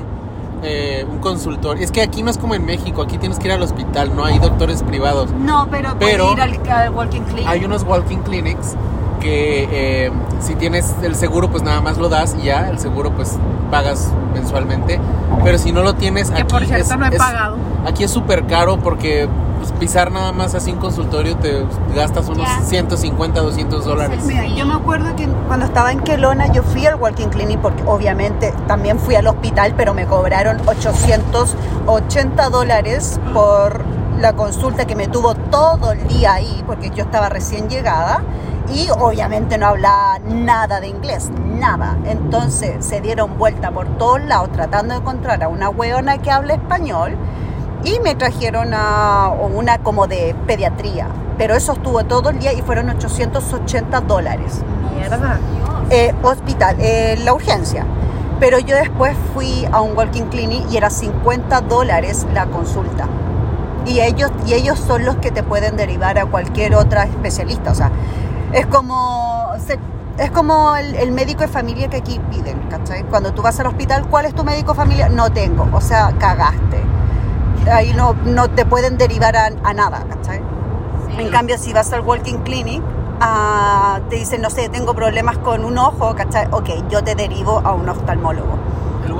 [0.62, 3.52] eh, un consultorio, es que aquí no es como en México, aquí tienes que ir
[3.52, 5.30] al hospital, no hay doctores privados.
[5.32, 7.46] No, pero, Pero- puede ir al, al walking clinic.
[7.48, 8.74] Hay unos walking clinics
[9.20, 13.10] que eh, si tienes el seguro, pues nada más lo das y ya, el seguro
[13.12, 13.36] pues
[13.70, 14.98] pagas mensualmente.
[15.44, 17.56] Pero si no lo tienes, Que aquí por cierto es, no he es- pagado.
[17.86, 19.28] Aquí es súper caro porque
[19.60, 22.62] pues, pisar nada más así un consultorio te gastas unos Ya.
[22.62, 24.24] 150, 200 dólares.
[24.24, 27.82] Mira, yo me acuerdo que cuando estaba en Kelowna yo fui al Walking Clinic porque
[27.86, 33.84] obviamente también fui al hospital, pero me cobraron 880 dólares por
[34.18, 38.22] la consulta que me tuvo todo el día ahí porque yo estaba recién llegada
[38.72, 41.98] y obviamente no hablaba nada de inglés, nada.
[42.06, 46.54] Entonces se dieron vuelta por todos lados tratando de encontrar a una hueona que hable
[46.54, 47.16] español
[47.84, 51.08] y me trajeron a una como de pediatría.
[51.38, 54.60] Pero eso estuvo todo el día y fueron 880 dólares.
[54.94, 55.38] Mierda.
[55.90, 57.84] Eh, hospital, eh, la urgencia.
[58.38, 63.08] Pero yo después fui a un walking clinic y era 50 dólares la consulta.
[63.86, 67.70] Y ellos, y ellos son los que te pueden derivar a cualquier otra especialista.
[67.72, 67.90] O sea,
[68.52, 69.48] Es como,
[70.18, 73.04] es como el, el médico de familia que aquí piden, ¿cachai?
[73.04, 75.08] Cuando tú vas al hospital, ¿cuál es tu médico de familia?
[75.08, 76.89] No tengo, o sea, cagaste.
[77.70, 80.40] Ahí no, no te pueden derivar a, a nada, ¿cachai?
[81.18, 82.82] En cambio, si vas al Walking Clinic,
[83.20, 86.48] ah, te dicen, no sé, tengo problemas con un ojo, ¿cachai?
[86.50, 88.58] Ok, yo te derivo a un oftalmólogo.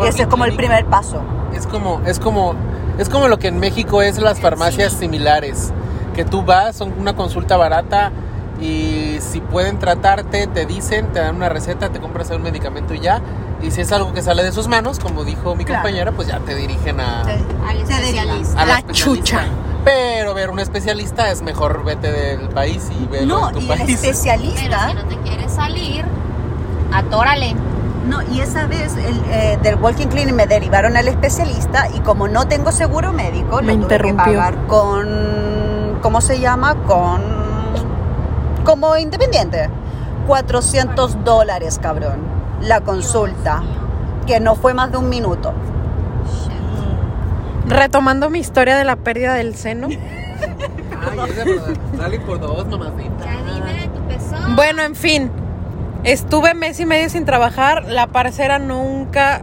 [0.02, 1.20] Y ese es como el primer paso.
[1.54, 2.54] Es como, es como,
[2.98, 5.72] es como lo que en México es las farmacias similares.
[6.14, 8.10] Que tú vas, son una consulta barata
[8.60, 13.00] y si pueden tratarte, te dicen, te dan una receta, te compras un medicamento y
[13.00, 13.20] ya.
[13.62, 15.82] Y si es algo que sale de sus manos, como dijo mi Claro.
[15.82, 18.28] compañera, pues ya te dirigen a, Al Te derivan.
[18.40, 18.60] especialista.
[18.60, 19.04] a la, La especialista.
[19.38, 19.44] chucha.
[19.84, 23.62] Pero ver un especialista es mejor vete del país y velo No, en tu y
[23.62, 23.80] el país.
[24.00, 24.88] Pero especialista...
[24.88, 26.04] si no te quieres salir,
[26.92, 27.54] atórale.
[28.06, 32.28] No, y esa vez el, eh, del Walking Clinic me derivaron al especialista y como
[32.28, 34.24] no tengo seguro médico, Me lo tuve que interrumpió.
[34.24, 36.74] pagar con, ¿cómo se llama?
[36.86, 37.39] Con,
[38.64, 39.68] como independiente.
[40.26, 42.20] 400 dólares, cabrón,
[42.60, 43.62] la consulta,
[44.26, 45.52] que no fue más de un minuto.
[47.66, 49.88] Retomando mi historia de la pérdida del seno.
[49.88, 53.26] Ay, esa por- sale por dos, mamacita.
[54.54, 55.30] Bueno, en fin.
[56.04, 57.84] Estuve mes y medio sin trabajar.
[57.86, 59.42] La parcera nunca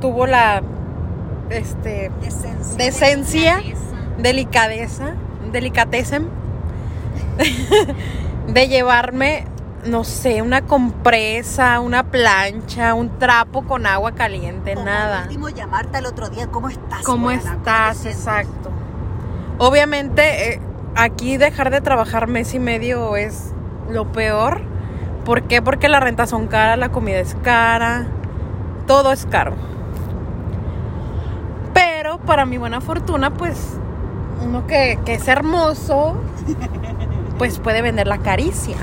[0.00, 0.62] tuvo la
[1.50, 2.10] este
[2.76, 3.60] decencia,
[4.18, 5.14] delicadeza,
[5.52, 6.28] delicatecen
[8.48, 9.44] de llevarme,
[9.84, 15.22] no sé, una compresa, una plancha, un trapo con agua caliente, Como nada.
[15.22, 17.02] último llamarte al otro día, ¿cómo estás?
[17.04, 18.06] ¿Cómo estás?
[18.06, 18.70] Exacto.
[19.58, 20.60] Obviamente, eh,
[20.94, 23.52] aquí dejar de trabajar mes y medio es
[23.90, 24.62] lo peor.
[25.24, 25.60] ¿Por qué?
[25.62, 28.06] Porque las rentas son caras, la comida es cara,
[28.86, 29.54] todo es caro.
[31.74, 33.58] Pero para mi buena fortuna, pues
[34.44, 36.16] uno que, que es hermoso,
[37.38, 38.76] pues puede vender la caricia.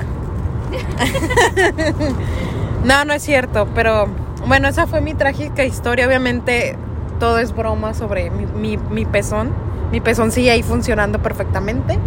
[2.84, 4.06] no, no es cierto, pero
[4.46, 6.06] bueno, esa fue mi trágica historia.
[6.06, 6.76] Obviamente
[7.20, 9.52] todo es broma sobre mi, mi, mi pezón.
[9.90, 11.98] Mi pezón sigue ahí funcionando perfectamente.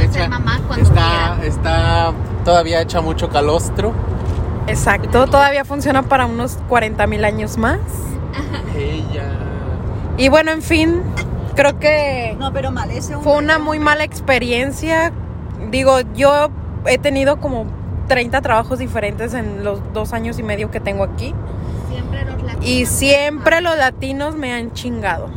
[0.00, 2.12] Hecha- ser mamá cuando está, está
[2.44, 3.92] todavía hecha mucho calostro.
[4.66, 7.78] Exacto, todavía funciona para unos 40 mil años más.
[8.76, 9.24] Ella.
[10.16, 11.02] Y bueno, en fin,
[11.54, 15.12] creo que No, pero mal, ese fue una muy mala experiencia.
[15.74, 16.50] Digo, yo
[16.86, 17.66] he tenido como
[18.06, 21.34] 30 trabajos diferentes en los dos años y medio que tengo aquí.
[21.90, 22.64] Siempre los latinos.
[22.64, 25.30] Y siempre los latinos me han chingado.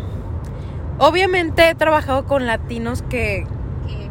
[0.99, 3.47] Obviamente he trabajado con latinos que,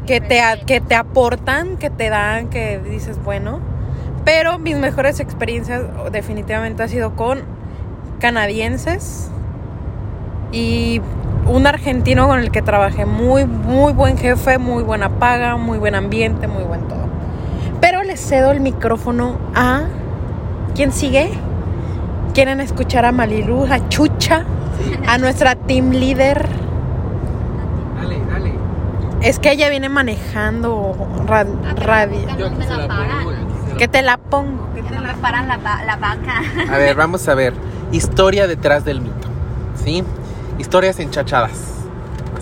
[0.05, 3.61] que, te, que te aportan, que te dan, que dices, bueno.
[4.25, 7.43] Pero mis mejores experiencias definitivamente ha sido con
[8.19, 9.29] canadienses
[10.51, 11.01] y
[11.47, 13.07] un argentino con el que trabajé.
[13.07, 17.07] Muy, muy buen jefe, muy buena paga, muy buen ambiente, muy buen todo.
[17.81, 19.83] Pero le cedo el micrófono a...
[20.75, 21.31] ¿Quién sigue?
[22.35, 24.45] ¿Quieren escuchar a Malilu, a Chucha,
[25.09, 26.47] a nuestra team leader?
[27.97, 28.53] Dale, dale.
[29.23, 30.95] Es que ella viene manejando
[31.27, 32.19] ra- Ah, radio.
[33.79, 34.69] Que te la pongo.
[34.75, 35.57] que te no la paran la
[35.97, 36.43] vaca.
[36.71, 37.55] A ver, vamos a ver.
[37.93, 39.29] Historia detrás del mito.
[39.83, 40.03] ¿Sí?
[40.59, 41.53] Historias enchachadas.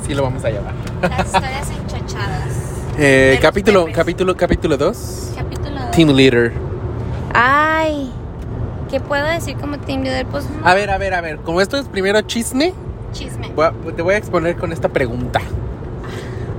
[0.00, 0.74] Así lo vamos a llamar.
[1.02, 2.48] Las historias enchochadas.
[2.96, 5.32] Eh, capítulo, capítulo, capítulo 2.
[5.36, 5.90] Capítulo dos.
[5.90, 6.52] Team Leader.
[7.34, 8.12] Ay.
[8.88, 10.24] ¿Qué puedo decir como team leader?
[10.26, 11.38] Pues no, A ver, a ver, a ver.
[11.38, 12.72] Como esto es primero chisme,
[13.12, 13.50] chisme.
[13.56, 15.40] voy a- te voy a exponer con esta pregunta.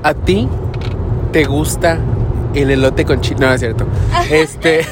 [0.03, 0.49] ¿A ti
[1.31, 1.99] te gusta
[2.53, 3.39] el elote con chile?
[3.39, 3.85] No, es cierto.
[4.29, 4.85] Este,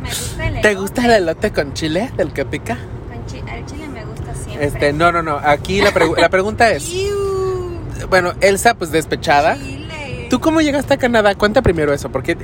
[0.00, 0.74] Me gusta el ¿Te elote.
[0.76, 2.78] gusta el elote con chile del que pica?
[3.10, 4.51] Con chi- el chile me gusta siempre.
[4.62, 5.36] Este, no, no, no.
[5.42, 6.90] Aquí la, pregu- la pregunta es,
[8.08, 9.56] bueno, Elsa, pues despechada.
[10.30, 11.34] ¿Tú cómo llegaste a Canadá?
[11.34, 12.36] Cuenta primero eso, porque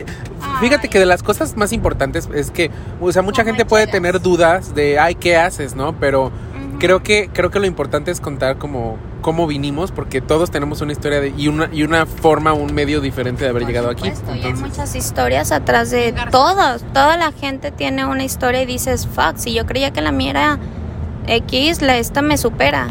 [0.60, 0.88] fíjate Ay.
[0.90, 4.74] que de las cosas más importantes es que, o sea, mucha gente puede tener dudas
[4.74, 5.94] de, ay, ¿qué haces, no?
[5.98, 6.30] Pero
[6.78, 10.92] creo que creo que lo importante es contar como cómo vinimos, porque todos tenemos una
[10.92, 14.12] historia de- y una y una forma, un medio diferente de haber Por llegado aquí.
[14.36, 16.84] y hay muchas historias atrás de todos.
[16.92, 20.30] Toda la gente tiene una historia y dices, fuck, si yo creía que la mía
[20.30, 20.58] era
[21.28, 22.88] X, la esta me supera.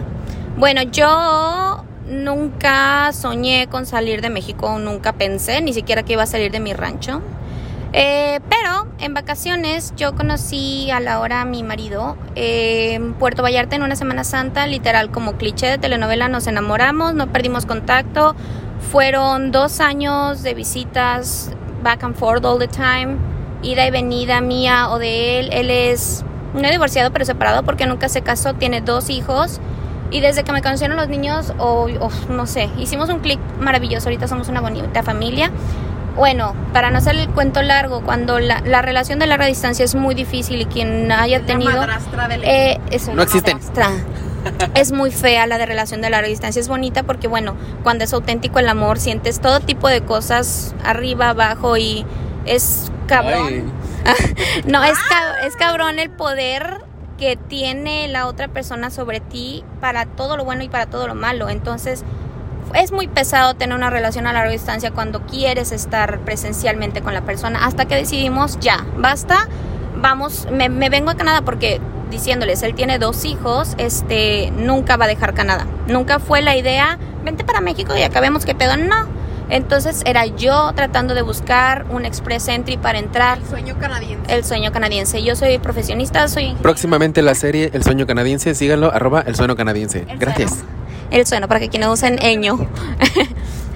[0.58, 6.28] Bueno, yo nunca soñé con salir de México, nunca pensé, ni siquiera que iba a
[6.28, 7.22] salir de mi rancho.
[7.94, 13.42] Eh, pero en vacaciones yo conocí a la hora a mi marido eh, en Puerto
[13.44, 18.36] Vallarta en una Semana Santa, literal como cliché de telenovela, nos enamoramos, no perdimos contacto.
[18.92, 21.52] Fueron dos años de visitas
[21.84, 23.18] back and forth all the time,
[23.64, 25.50] ida y venida mía o de él.
[25.52, 26.24] Él es
[26.62, 29.60] no divorciado pero separado porque nunca se casó, tiene dos hijos.
[30.10, 34.08] Y desde que me conocieron los niños, o o no sé, hicimos un clic maravilloso.
[34.08, 35.52] Ahorita somos una bonita familia.
[36.16, 39.94] Bueno, para no hacer el cuento largo, cuando la, la relación de larga distancia es
[39.96, 41.74] muy difícil y quien haya tenido...
[41.74, 43.58] madrastra del eh, es una No existen.
[43.58, 43.90] madrastra.
[44.76, 46.60] Es muy fea la de relación de larga distancia.
[46.62, 51.30] Es bonita porque, bueno, cuando es auténtico el amor, sientes todo tipo de cosas arriba,
[51.30, 52.06] abajo y
[52.46, 53.48] es cabrón.
[53.50, 53.64] Ay,
[54.66, 56.82] No, es, cab- es cabrón el poder
[57.18, 61.16] que tiene la otra persona sobre ti para todo lo bueno y para todo lo
[61.16, 61.50] malo.
[61.50, 62.04] Entonces,
[62.74, 67.22] es muy pesado tener una relación a larga distancia cuando quieres estar presencialmente con la
[67.22, 67.66] persona.
[67.66, 69.48] Hasta que decidimos, ya, basta,
[69.96, 71.80] vamos, me, vengo a Canadá porque
[72.12, 75.66] diciéndoles, él tiene dos hijos, este, nunca va a dejar Canadá.
[75.88, 79.08] Nunca fue la idea, vente para México y acabemos que pedo, no.
[79.50, 84.34] Entonces era yo tratando de buscar un express entry para entrar Sueño canadiense.
[84.34, 85.24] el sueño canadiense.
[85.24, 86.64] Yo soy profesionista, soy ingeniero.
[86.64, 90.06] Próximamente la serie El Sueño Canadiense, síganlo, arroba El Sueño Canadiense.
[90.10, 90.50] El Gracias.
[90.52, 90.66] sueno.
[91.12, 92.58] El sueno, para que quienes usen eño.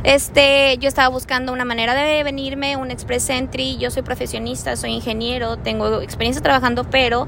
[0.03, 3.77] Este, yo estaba buscando una manera de venirme, un express entry.
[3.77, 7.27] Yo soy profesionista, soy ingeniero, tengo experiencia trabajando, pero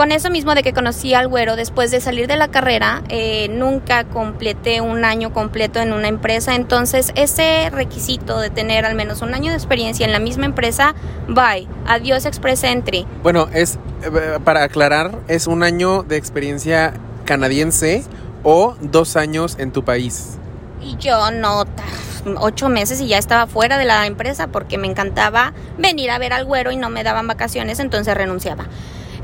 [0.00, 3.48] con eso mismo de que conocí al güero, después de salir de la carrera, eh,
[3.50, 6.54] nunca completé un año completo en una empresa.
[6.54, 10.94] Entonces, ese requisito de tener al menos un año de experiencia en la misma empresa,
[11.28, 13.06] bye, adiós express entry.
[13.22, 16.94] Bueno, es eh, para aclarar, es un año de experiencia
[17.26, 18.02] canadiense
[18.42, 20.38] o dos años en tu país.
[20.80, 21.66] Y yo no,
[22.38, 26.32] ocho meses y ya estaba fuera de la empresa porque me encantaba venir a ver
[26.32, 28.64] al güero y no me daban vacaciones, entonces renunciaba.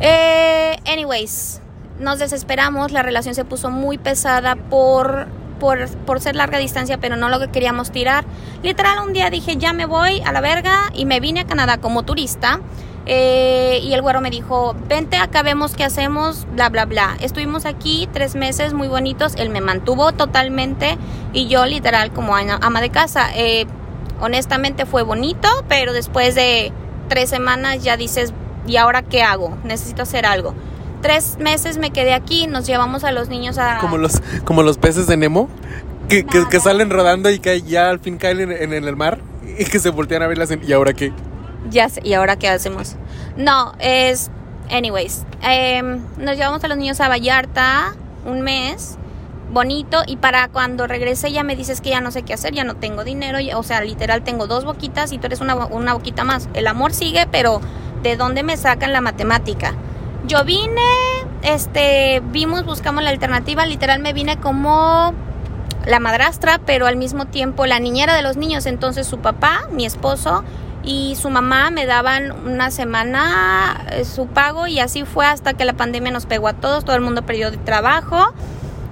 [0.00, 1.60] Eh, anyways,
[1.98, 5.26] nos desesperamos, la relación se puso muy pesada por,
[5.58, 8.24] por, por ser larga distancia, pero no lo que queríamos tirar.
[8.62, 11.78] Literal, un día dije, ya me voy a la verga y me vine a Canadá
[11.78, 12.60] como turista.
[13.08, 17.16] Eh, y el güero me dijo, vente acá, vemos qué hacemos, bla, bla, bla.
[17.20, 20.98] Estuvimos aquí tres meses muy bonitos, él me mantuvo totalmente
[21.32, 23.28] y yo literal como ama de casa.
[23.36, 23.66] Eh,
[24.20, 26.72] honestamente fue bonito, pero después de
[27.08, 28.34] tres semanas ya dices,
[28.66, 29.56] ¿y ahora qué hago?
[29.64, 30.54] Necesito hacer algo.
[31.02, 33.78] Tres meses me quedé aquí, nos llevamos a los niños a...
[33.80, 35.48] Como los, como los peces de Nemo,
[36.08, 39.20] que, que, que salen rodando y que ya al fin caen en, en el mar
[39.58, 40.50] y que se voltean a ver las...
[40.66, 41.12] ¿Y ahora qué?
[41.70, 42.96] Ya sé, ¿y ahora qué hacemos?
[43.36, 44.30] No, es.
[44.70, 48.96] Anyways, em, nos llevamos a los niños a Vallarta un mes,
[49.52, 52.64] bonito, y para cuando regrese ya me dices que ya no sé qué hacer, ya
[52.64, 55.92] no tengo dinero, ya- o sea, literal tengo dos boquitas y tú eres una, una
[55.94, 56.48] boquita más.
[56.54, 57.60] El amor sigue, pero
[58.02, 59.74] ¿de dónde me sacan la matemática?
[60.26, 60.82] Yo vine,
[61.42, 65.12] este, vimos, buscamos la alternativa, literal me vine como
[65.86, 68.66] la madrastra, pero al mismo tiempo la niñera de los niños.
[68.66, 70.42] Entonces su papá, mi esposo
[70.82, 75.64] y su mamá me daban una semana eh, su pago y así fue hasta que
[75.64, 78.32] la pandemia nos pegó a todos, todo el mundo perdió de trabajo.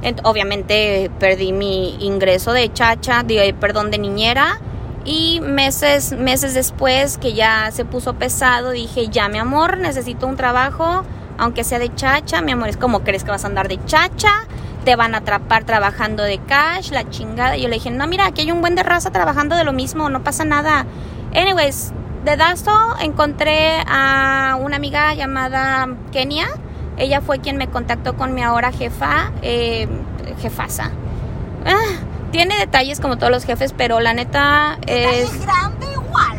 [0.02, 4.60] Ent- obviamente perdí mi ingreso de chacha, de, perdón, de niñera.
[5.04, 10.36] Y meses, meses después que ya se puso pesado, dije, ya mi amor, necesito un
[10.36, 11.04] trabajo,
[11.36, 14.32] aunque sea de chacha, mi amor, es como crees que vas a andar de chacha,
[14.84, 17.56] te van a atrapar trabajando de cash, la chingada.
[17.56, 19.72] Y yo le dije, no, mira, aquí hay un buen de raza trabajando de lo
[19.72, 20.86] mismo, no pasa nada.
[21.34, 21.92] Anyways,
[22.24, 26.46] de Dasto encontré a una amiga llamada Kenia.
[26.96, 29.88] Ella fue quien me contactó con mi ahora jefa, eh,
[30.40, 30.90] jefasa.
[31.66, 31.96] Ah,
[32.34, 35.30] tiene detalles como todos los jefes, pero la neta es...
[35.46, 36.36] grande igual.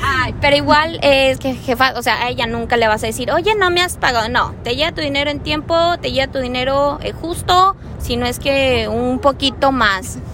[0.00, 3.32] Ay, pero igual es que jefa, o sea, a ella nunca le vas a decir,
[3.32, 4.28] oye, no me has pagado.
[4.28, 8.26] No, te llega tu dinero en tiempo, te llega tu dinero eh, justo, si no
[8.26, 10.18] es que un poquito más.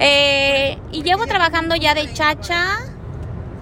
[0.00, 2.78] Eh, y llevo trabajando ya de chacha,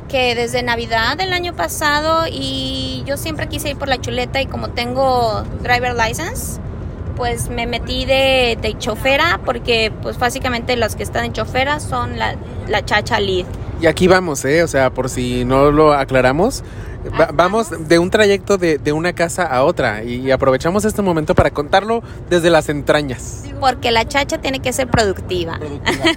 [0.08, 4.46] que desde Navidad del año pasado, y yo siempre quise ir por la chuleta y
[4.46, 6.58] como tengo driver license,
[7.22, 12.18] pues me metí de, de chofera, porque pues básicamente las que están en chofera son
[12.18, 12.35] la,
[12.66, 13.46] la chacha lead.
[13.80, 14.64] Y aquí vamos, ¿eh?
[14.64, 16.64] O sea, por si no lo aclaramos,
[17.20, 21.37] va- vamos de un trayecto de, de una casa a otra y aprovechamos este momento
[21.37, 23.44] para contarlo desde las entrañas.
[23.61, 25.61] Porque la chacha tiene que ser productiva.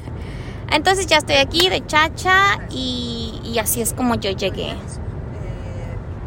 [0.72, 4.74] Entonces ya estoy aquí de chacha y, y así es como yo llegué.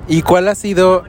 [0.07, 1.03] ¿Y cuál ha sido,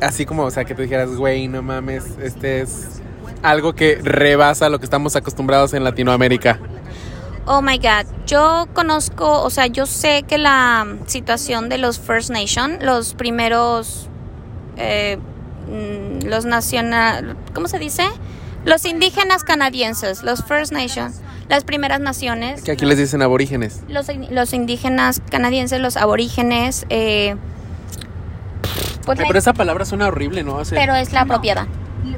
[0.00, 2.99] así como, o sea, que tú dijeras, güey, no mames, este es
[3.42, 6.58] algo que rebasa lo que estamos acostumbrados en Latinoamérica?
[7.46, 12.30] Oh my God, yo conozco, o sea, yo sé que la situación de los First
[12.30, 14.08] Nation, los primeros,
[14.76, 15.18] eh,
[15.68, 18.04] mm, los nacional, ¿cómo se dice?
[18.64, 21.12] Los indígenas canadienses, los First Nation,
[21.48, 22.62] las primeras naciones.
[22.62, 23.80] Que aquí les dicen aborígenes.
[23.88, 27.36] los, los indígenas canadienses, los aborígenes, eh,
[29.06, 30.56] pues la- pero esa palabra suena horrible, ¿no?
[30.56, 31.66] O sea, pero es la propiedad.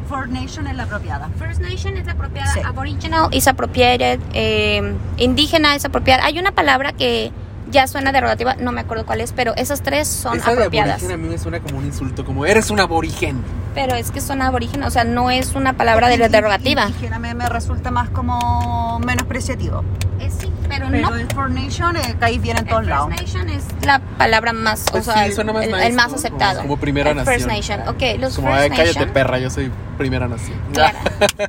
[0.08, 1.28] First Nation es la apropiada.
[1.38, 2.60] First Nation es la apropiada, Sí.
[2.64, 6.24] Aboriginal is appropriated, eh, indígena es apropiada.
[6.24, 7.30] Hay una palabra que
[7.72, 10.90] ya suena derogativa, no me acuerdo cuál es, pero esas tres son Esa de apropiadas.
[11.02, 13.42] aborigen a mí me suena como un insulto, como eres un aborigen.
[13.74, 16.86] Pero es que son aborígenes, o sea, no es una palabra de derogativa.
[16.86, 19.82] Indígena me, me resulta más como menospreciativo.
[20.20, 21.16] Eh, sí, pero, Pero no.
[21.16, 23.08] el First Nation eh, cae bien en todos lados.
[23.16, 25.86] First Nation es la palabra más, Pues o sea, sí, el, suena más el- nice,
[25.86, 26.56] el más aceptado.
[26.58, 27.34] Como- como primera El nación.
[27.34, 29.10] First Nation, ok, los Como, First "Ay, cállate Nation.
[29.14, 30.58] perra, yo soy primera nación.
[30.74, 30.98] Claro.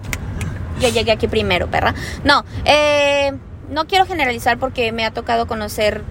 [0.82, 1.94] Yo llegué aquí primero, perra.
[2.24, 3.32] No, eh,
[3.74, 6.04] no quiero generalizar porque me ha tocado conocer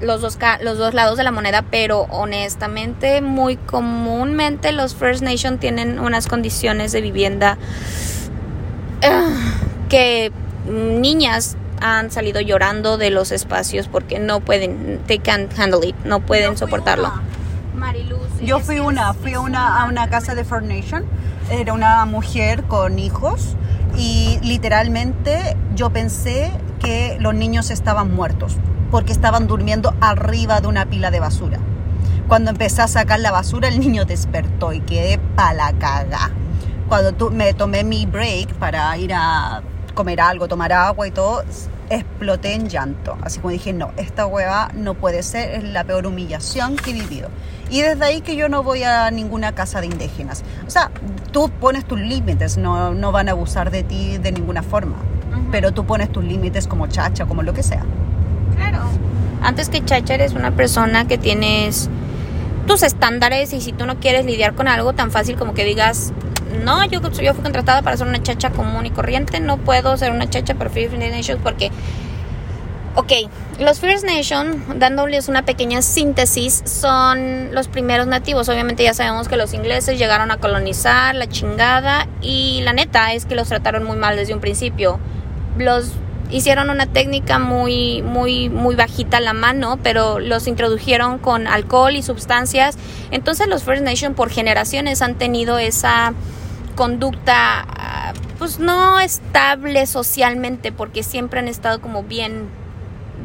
[0.00, 5.22] los dos, ca- los dos lados de la moneda, pero honestamente, muy comúnmente los First
[5.22, 7.56] Nation tienen unas condiciones de vivienda
[9.02, 9.28] ah,
[9.88, 10.32] que
[10.68, 16.20] niñas han salido llorando de los espacios porque no pueden, they can't handle it, no
[16.20, 17.12] pueden Yo soportarlo.
[17.76, 18.20] Mariluz.
[18.42, 21.04] Yo fui una, fui una, a una casa de First Nation.
[21.50, 23.54] Era una mujer con hijos
[23.98, 26.50] y literalmente yo pensé
[27.20, 28.56] los niños estaban muertos
[28.90, 31.58] porque estaban durmiendo arriba de una pila de basura.
[32.28, 36.30] Cuando empecé a sacar la basura, el niño despertó y quedé pa' la caga.
[36.88, 39.62] Cuando tu- me tomé mi break para ir a
[39.94, 41.42] comer algo, tomar agua y todo,
[41.90, 43.16] exploté en llanto.
[43.22, 46.94] Así como dije, no, esta hueva no puede ser, es la peor humillación que he
[46.94, 47.28] vivido.
[47.70, 50.44] Y desde ahí que yo no voy a ninguna casa de indígenas.
[50.66, 50.90] O sea,
[51.32, 54.96] tú pones tus límites, no, no van a abusar de ti de ninguna forma.
[55.50, 57.84] Pero tú pones tus límites como chacha, como lo que sea.
[58.56, 58.80] Claro.
[59.42, 61.90] Antes que chacha eres una persona que tienes
[62.66, 66.12] tus estándares y si tú no quieres lidiar con algo tan fácil como que digas,
[66.62, 70.12] no, yo, yo fui contratada para ser una chacha común y corriente, no puedo ser
[70.12, 71.70] una chacha para First Nations porque,
[72.94, 73.12] ok,
[73.60, 78.48] los First Nation, dándoles una pequeña síntesis, son los primeros nativos.
[78.48, 83.26] Obviamente ya sabemos que los ingleses llegaron a colonizar la chingada y la neta es
[83.26, 84.98] que los trataron muy mal desde un principio.
[85.58, 85.92] Los
[86.30, 92.02] hicieron una técnica muy muy muy bajita la mano, pero los introdujeron con alcohol y
[92.02, 92.76] sustancias.
[93.10, 96.12] Entonces los First Nation por generaciones han tenido esa
[96.74, 102.48] conducta ah, pues no estable socialmente porque siempre han estado como bien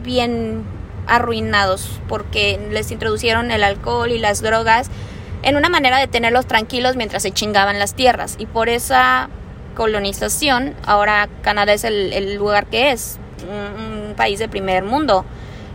[0.04, 0.64] bien
[1.08, 4.90] arruinados porque les introducieron el alcohol y las drogas
[5.42, 9.30] en una manera de tenerlos tranquilos mientras se chingaban las tierras y por esa
[9.80, 13.18] colonización ahora Canadá es el, el lugar que es
[13.50, 15.24] un, un país de primer mundo.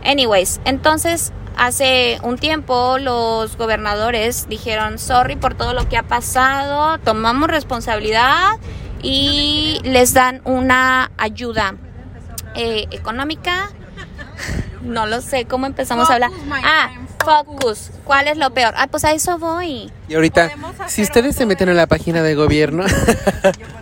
[0.03, 6.99] Anyways entonces hace un tiempo los gobernadores dijeron sorry por todo lo que ha pasado
[6.99, 8.59] tomamos responsabilidad
[9.01, 11.73] y les dan una ayuda
[12.53, 13.71] eh, económica
[14.83, 16.29] no lo sé cómo empezamos a hablar.
[16.63, 16.91] Ah
[17.25, 17.89] focus.
[18.03, 19.91] cuál es lo peor ah pues a eso voy.
[20.07, 20.51] Y ahorita,
[20.87, 22.85] si ustedes se meten a la página de gobierno,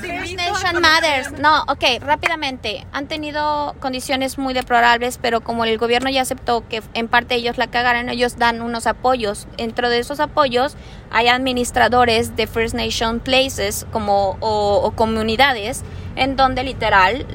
[0.00, 1.32] First Nation Matters.
[1.40, 2.86] No, ok, rápidamente.
[2.92, 7.58] Han tenido condiciones muy deplorables, pero como el gobierno ya aceptó que en parte ellos
[7.58, 9.46] la cagaron, ellos dan unos apoyos.
[9.56, 10.76] Dentro de esos apoyos
[11.10, 15.82] hay administradores de First Nation Places como, o, o comunidades
[16.16, 17.26] en donde literal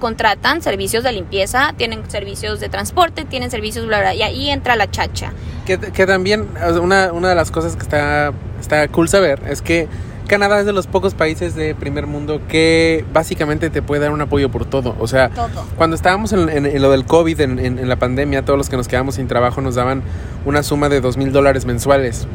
[0.00, 4.74] contratan servicios de limpieza, tienen servicios de transporte, tienen servicios bla bla, y ahí entra
[4.74, 5.32] la chacha.
[5.64, 6.48] que, que también
[6.80, 9.86] una, una de las cosas que está, está cool saber es que
[10.28, 14.20] Canadá es de los pocos países de primer mundo que básicamente te puede dar un
[14.20, 14.94] apoyo por todo.
[15.00, 15.48] O sea, Todo.
[15.76, 18.68] cuando estábamos en, en- en lo del COVID, en, en- en la pandemia, todos los
[18.68, 20.02] que nos quedamos sin trabajo nos daban
[20.44, 22.26] una suma de dos mil dólares mensuales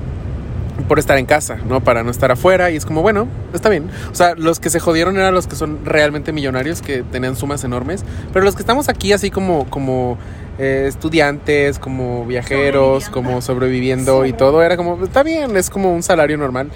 [0.87, 1.81] por estar en casa, ¿no?
[1.81, 3.89] Para no estar afuera y es como, bueno, está bien.
[4.11, 7.63] O sea, los que se jodieron eran los que son realmente millonarios, que tenían sumas
[7.63, 8.03] enormes,
[8.33, 10.17] pero los que estamos aquí así como, como
[10.57, 16.01] eh, estudiantes, como viajeros, como sobreviviendo y todo, era como, está bien, es como un
[16.03, 16.69] salario normal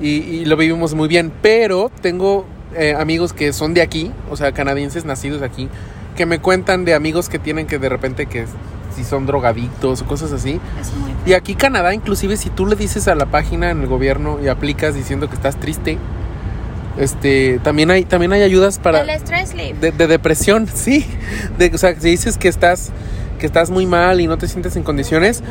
[0.00, 4.36] y, y lo vivimos muy bien, pero tengo eh, amigos que son de aquí, o
[4.36, 5.68] sea, canadienses nacidos aquí,
[6.16, 8.44] que me cuentan de amigos que tienen que de repente que
[8.94, 10.60] si son drogadictos o cosas así.
[10.80, 13.86] Es muy Y aquí Canadá, inclusive si tú le dices a la página en el
[13.86, 15.98] gobierno y aplicas diciendo que estás triste,
[16.98, 19.74] este, también hay, también hay ayudas para El stress leave.
[19.80, 21.06] de, de depresión, sí.
[21.58, 22.90] De, o sea, si dices que estás,
[23.38, 25.42] que estás muy mal y no te sientes en condiciones,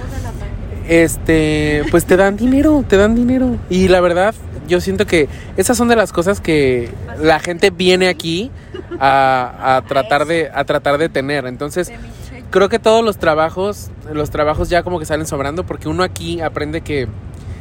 [0.87, 3.57] este, pues te dan dinero, te dan dinero.
[3.69, 4.33] Y la verdad,
[4.69, 6.89] yo siento que esas son de las cosas que
[7.21, 8.49] la gente viene aquí
[8.99, 11.45] a, a tratar de, a tratar de tener.
[11.45, 11.91] Entonces,
[12.51, 16.39] creo que todos los trabajos, los trabajos ya como que salen sobrando porque uno aquí
[16.41, 17.07] aprende que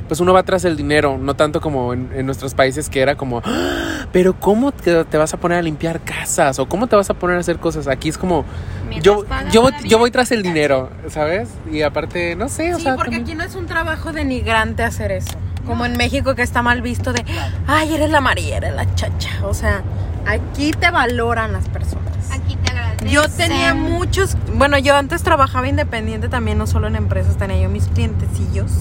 [0.07, 3.15] pues uno va tras el dinero, no tanto como en, en nuestros países que era
[3.17, 6.59] como, "Ah, pero ¿cómo te, te vas a poner a limpiar casas?
[6.59, 7.89] ¿O cómo te vas a poner a hacer cosas?
[7.89, 8.47] Aquí es como,
[8.89, 11.51] Mientras yo, yo, voy- yo voy tras el dinero, ¿sabes?
[11.71, 14.83] Y aparte, no sé, o Sí, sea, porque también- aquí no es un trabajo denigrante
[14.83, 15.37] hacer eso.
[15.69, 17.25] Como en México que está mal visto de,
[17.66, 19.29] ay, eres la María, eres la chacha.
[19.45, 19.83] O sea,
[20.27, 22.33] aquí te valoran las personas.
[22.33, 23.09] Aquí te agradecen.
[23.09, 27.69] Yo tenía muchos, bueno, yo antes trabajaba independiente también, no solo en empresas, tenía yo
[27.69, 28.73] mis clientecillos.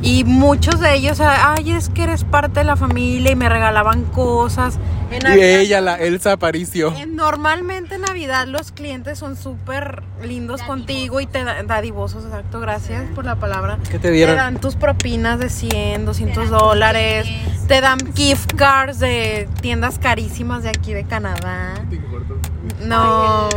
[0.00, 4.02] Y muchos de ellos, ay, es que eres parte de la familia y me regalaban
[4.04, 4.78] cosas.
[5.12, 6.94] En Y Navidad- ella, la Elsa Aparicio.
[7.08, 13.04] Normalmente en Navidad los clientes son súper lindos contigo y te dan dadivosos, exacto, gracias
[13.14, 13.78] por la palabra.
[13.90, 14.34] ¿Qué te dieron?
[14.34, 17.26] Te dan tus propinas de 100, 200 dan dólares.
[17.26, 17.66] cookies.
[17.68, 21.74] Te dan gift cards de tiendas carísimas de aquí de Canadá.
[22.80, 23.48] No.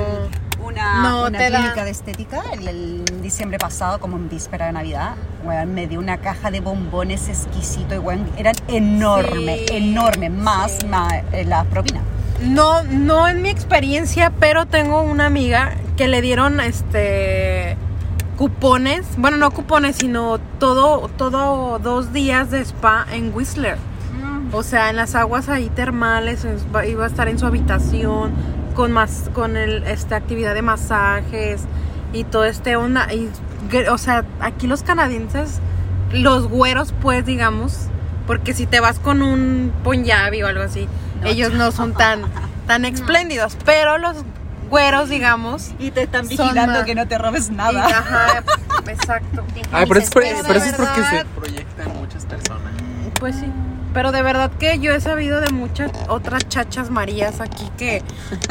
[0.66, 4.66] Una, No, una te da- clínica de estética el, el diciembre pasado, como en víspera
[4.68, 9.76] de Navidad, weón, me dio una caja de bombones exquisito y weón, eran enormes, Sí,
[9.78, 10.88] enormes, más, sí.
[10.88, 12.04] más eh, las propinas.
[12.42, 17.78] No, no en mi experiencia, pero tengo una amiga que le dieron este
[18.38, 23.78] cupones, bueno, no cupones, sino todo, todo dos días de spa en Whistler.
[24.52, 26.46] O sea, en las aguas ahí termales,
[26.88, 28.32] iba a estar en su habitación
[28.76, 31.62] con más, con el, esta actividad de masajes
[32.14, 33.12] y todo este onda.
[33.14, 33.30] Y,
[33.90, 35.60] o sea, aquí los canadienses,
[36.12, 37.88] los güeros, pues, digamos,
[38.28, 40.88] porque si te vas con un punjabi o algo así,
[41.22, 42.22] No, ellos no son tan,
[42.68, 44.18] tan espléndidos, pero los
[44.70, 47.86] güeros, digamos, Y te están Son vigilando más- que no te robes y- nada.
[47.88, 48.44] ajá,
[48.88, 49.44] exacto.
[49.72, 52.72] Ay, pero es, Pero pero eso es porque se proyectan muchas personas.
[53.20, 53.46] Pues sí.
[53.96, 58.04] Pero de verdad que yo he sabido de muchas otras chachas marías aquí que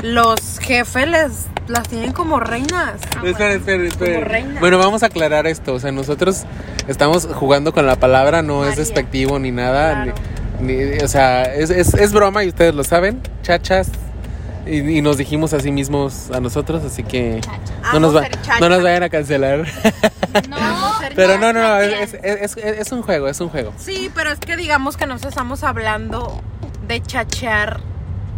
[0.02, 1.30] los jefes les
[1.68, 2.94] las tienen como reinas.
[3.24, 4.14] espera, espera, espera.
[4.14, 4.58] Como reina.
[4.60, 5.74] Bueno, vamos a aclarar esto.
[5.74, 6.44] O sea, nosotros
[6.88, 10.04] estamos jugando con la palabra, no es despectivo ni nada.
[10.04, 10.14] Claro.
[10.60, 13.20] ni- ni- o sea, es, es, es broma y ustedes lo saben.
[13.42, 13.88] Chachas.
[14.66, 17.40] Y, y nos dijimos a sí mismos a nosotros, así que
[17.92, 18.26] no nos, va-
[18.60, 19.66] no nos vayan a cancelar.
[20.48, 20.56] No,
[21.14, 23.72] Pero no, no, no, es, es, es, es un juego, es un juego.
[23.76, 26.40] Sí, pero es que digamos que nos estamos hablando
[26.88, 27.80] de chachear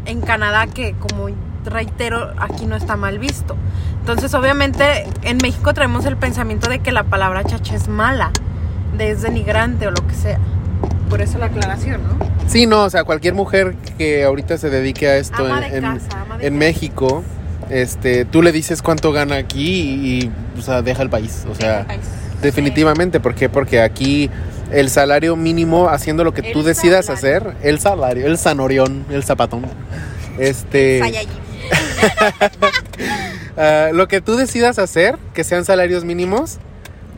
[0.04, 1.28] en Canadá que como
[1.64, 3.56] reitero aquí no está mal visto.
[4.00, 8.30] Entonces obviamente en México traemos el pensamiento de que la palabra chacha es mala,
[8.96, 10.38] de es denigrante o lo que sea.
[11.08, 12.18] Por eso la aclaración, ¿no?
[12.48, 15.78] Sí, no, o sea, cualquier mujer que ahorita se dedique a esto Ama en, de
[15.78, 16.58] en- casa, ama de en casa.
[16.58, 17.24] México,
[17.70, 21.44] este, tú le dices cuánto gana aquí y, y, o sea, deja el país.
[21.50, 21.86] O sea,
[22.42, 23.48] definitivamente, ¿por qué?
[23.48, 24.30] Porque aquí
[24.72, 27.50] el salario mínimo haciendo lo que tú decidas salario.
[27.50, 29.62] hacer, el salario, el zanorión, el zapatón.
[30.38, 31.02] Este,
[33.56, 36.58] ah, lo que tú decidas hacer, que sean salarios mínimos,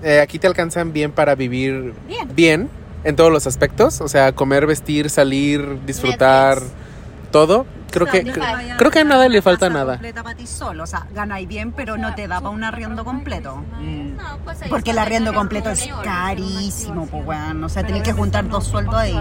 [0.02, 2.28] eh, aquí te alcanzan bien para vivir Bien.
[2.34, 2.68] bien
[3.04, 7.30] en todos los aspectos, o sea, comer, vestir, salir, disfrutar, Netflix.
[7.30, 7.66] todo.
[7.90, 8.44] Creo que creo,
[8.76, 9.94] creo que a nada le falta nada.
[9.94, 13.02] completa para ti solo, o sea, ganáis bien, pero no te da para un arriendo
[13.02, 13.64] completo.
[13.80, 17.64] No, pues ahí Porque el arriendo completo es carísimo, pues weón.
[17.64, 19.16] O sea, tenés que juntar dos sueldos ahí.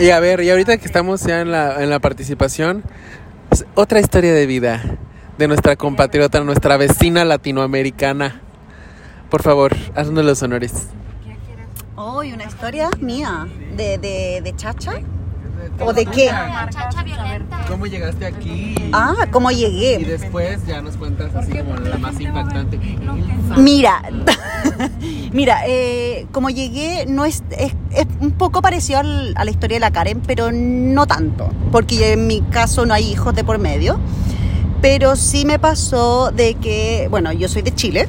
[0.00, 2.82] Y a ver, y ahorita que estamos ya en la, en la participación,
[3.50, 4.82] es otra historia de vida
[5.38, 8.40] de nuestra compatriota, nuestra vecina latinoamericana.
[9.30, 10.88] Por favor, haznos los honores.
[12.00, 14.92] Oh, y una historia mía de, de, de chacha.
[15.80, 16.26] ¿O de qué?
[16.26, 17.64] La chacha violenta.
[17.68, 18.74] ¿Cómo llegaste aquí?
[18.92, 19.98] Ah, ¿cómo Y llegué?
[19.98, 22.78] después ya nos cuentas así como la más impactante.
[23.56, 24.02] Mira,
[25.32, 29.76] mira, eh, como llegué, no es, es, es un poco parecido al- a la historia
[29.76, 33.58] de la Karen, pero no tanto, porque en mi caso no hay hijos de por
[33.58, 33.98] medio.
[34.80, 38.06] Pero sí me pasó de que, bueno, yo soy de Chile,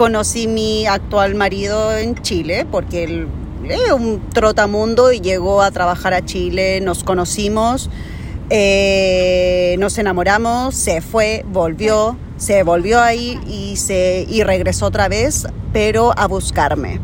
[0.00, 3.28] conocí mi actual marido en Chile, porque él
[3.68, 7.90] es un trotamundo y llegó a trabajar a Chile, nos conocimos,
[8.48, 15.46] eh, nos enamoramos, se fue, volvió, se volvió ahí y, se, y regresó otra vez,
[15.74, 16.98] pero a buscarme.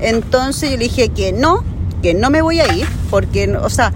[0.00, 1.64] Entonces yo le dije que no,
[2.02, 3.90] que no me voy a ir, porque, o sea,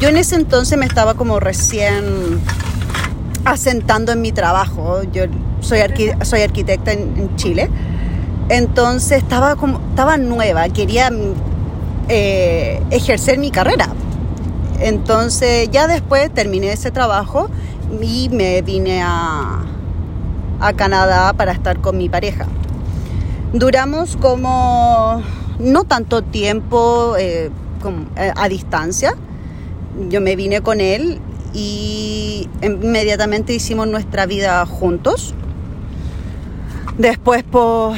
[0.00, 2.42] yo en ese entonces me estaba como recién
[3.44, 5.02] asentando en mi trabajo.
[5.12, 5.24] Yo
[5.60, 7.68] soy, arqui- soy arquitecta en, Chile.
[8.48, 11.10] Entonces estaba como estaba nueva, quería
[12.08, 13.88] eh, ejercer mi carrera.
[14.80, 17.48] Entonces ya después terminé ese trabajo
[18.02, 19.62] y me vine a,
[20.60, 22.46] a Canadá para estar con mi pareja.
[23.52, 25.22] Duramos como
[25.58, 27.50] no tanto tiempo eh,
[28.16, 29.14] eh, a distancia.
[30.08, 31.20] Yo me vine con él
[31.52, 35.34] y inmediatamente hicimos nuestra vida juntos.
[36.98, 37.94] Después por,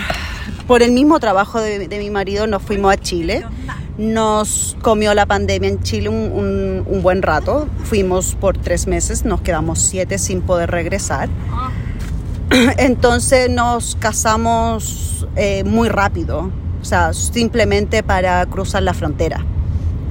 [0.67, 3.45] por el mismo trabajo de, mi marido nos fuimos a Chile.
[3.99, 7.69] Nos comió la pandemia en Chile un, un- un buen rato.
[7.85, 11.29] Fuimos por tres meses, nos quedamos siete sin poder regresar.
[12.79, 16.51] Entonces nos casamos eh, muy rápido.
[16.81, 19.45] o sea, simplemente para cruzar la frontera,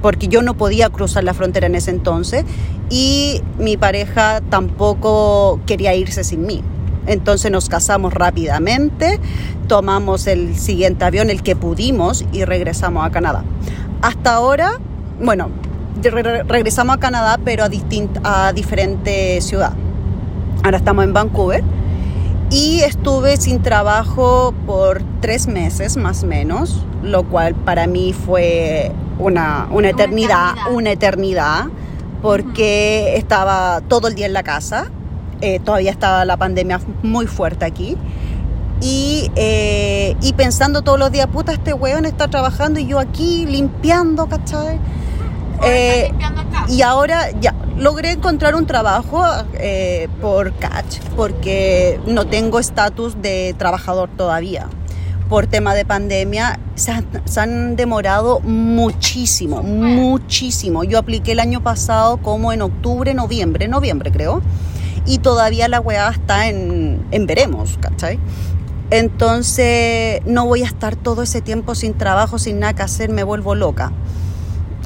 [0.00, 2.44] porque yo no podía cruzar la frontera en ese entonces
[2.92, 6.62] y mi pareja tampoco quería irse sin mí.
[7.06, 9.18] Entonces nos casamos rápidamente,
[9.66, 13.44] tomamos el siguiente avión, el que pudimos, y regresamos a Canadá.
[14.02, 14.78] Hasta ahora,
[15.22, 15.48] bueno,
[16.02, 19.72] re- re- regresamos a Canadá, pero a, a diferente ciudad.
[20.62, 21.64] Ahora estamos en Vancouver
[22.50, 28.92] y estuve sin trabajo por tres meses más o menos, lo cual para mí fue
[29.18, 30.74] una, una eternidad, eternidad.
[30.76, 31.64] una eternidad,
[32.22, 34.86] porque estaba todo el día en la casa,
[35.40, 37.96] eh, todavía estaba la pandemia muy fuerte aquí.
[38.80, 43.46] Y, eh, y pensando todos los días, puta, este weón está trabajando y yo aquí
[43.46, 44.80] limpiando, ¿cachai?
[45.64, 46.12] Eh,
[46.68, 53.54] y ahora ya logré encontrar un trabajo eh, por Catch porque no tengo estatus de
[53.58, 54.68] trabajador todavía.
[55.32, 60.84] Por tema de pandemia se han, se han demorado muchísimo, muchísimo.
[60.84, 64.42] Yo apliqué el año pasado como en octubre, noviembre, noviembre creo.
[65.06, 68.18] Y todavía la weá está en, en veremos, ¿cachai?
[68.90, 73.24] Entonces no voy a estar todo ese tiempo sin trabajo, sin nada que hacer, me
[73.24, 73.90] vuelvo loca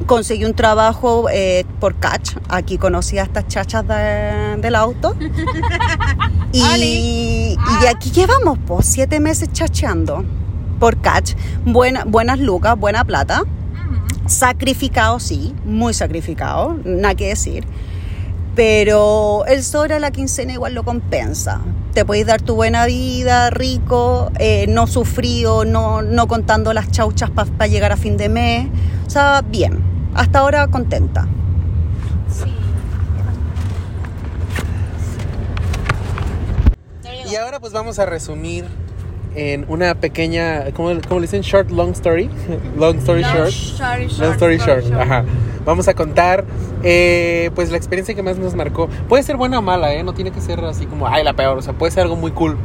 [0.05, 2.37] conseguí un trabajo eh, por Catch.
[2.49, 5.15] Aquí conocí a estas chachas de- del auto.
[6.53, 10.25] y, y aquí llevamos pues, siete meses chacheando
[10.79, 11.35] por Catch.
[11.65, 13.43] Buena, buenas lucas, buena plata.
[14.27, 17.65] Sacrificado, sí, muy sacrificado, nada que decir.
[18.55, 21.61] Pero el sobre la quincena igual lo compensa.
[21.93, 27.31] Te podéis dar tu buena vida, rico, eh, no sufrido, no, no contando las chauchas
[27.31, 28.67] para llegar a fin de mes.
[29.07, 29.83] O sea, bien.
[30.15, 31.27] Hasta ahora contenta.
[37.31, 38.65] Y ahora pues vamos a resumir
[39.35, 41.43] en una pequeña, ¿cómo, cómo le dicen?
[41.43, 42.31] Short, long story.
[42.79, 43.53] long story short.
[44.19, 44.93] Long story short.
[44.93, 45.25] Ajá.
[45.65, 46.45] Vamos a contar
[46.83, 48.89] eh, pues la experiencia que más nos marcó.
[49.09, 50.03] Puede ser buena o mala, ¿eh?
[50.05, 51.59] No tiene que ser así como, ay, la peor.
[51.59, 52.57] O sea, puede ser algo muy cool.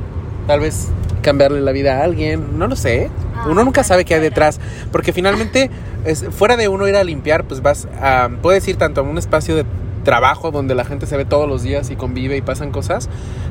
[0.47, 0.89] Tal vez
[1.22, 2.57] cambiarle la vida a alguien.
[2.59, 3.09] No lo sé.
[3.49, 4.59] Uno nunca sabe qué hay detrás.
[4.91, 5.69] Porque finalmente,
[6.05, 8.30] es, fuera de uno ir a limpiar, pues vas a...
[8.41, 9.65] Puedes ir tanto a un espacio de
[10.03, 13.07] trabajo donde la gente se ve todos los días y convive y pasan cosas,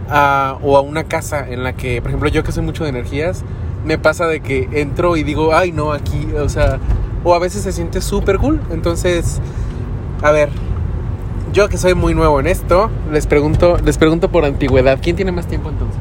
[0.08, 2.90] a- o a una casa en la que, por ejemplo, yo que soy mucho de
[2.90, 3.44] energías,
[3.84, 6.78] me pasa de que entro y digo, ay, no, aquí, o sea,
[7.22, 8.60] o a veces se siente súper cool.
[8.72, 9.40] Entonces,
[10.22, 10.48] a ver,
[11.52, 15.30] yo que soy muy nuevo en esto, les pregunto, les pregunto por antigüedad, ¿quién tiene
[15.32, 16.00] más tiempo entonces?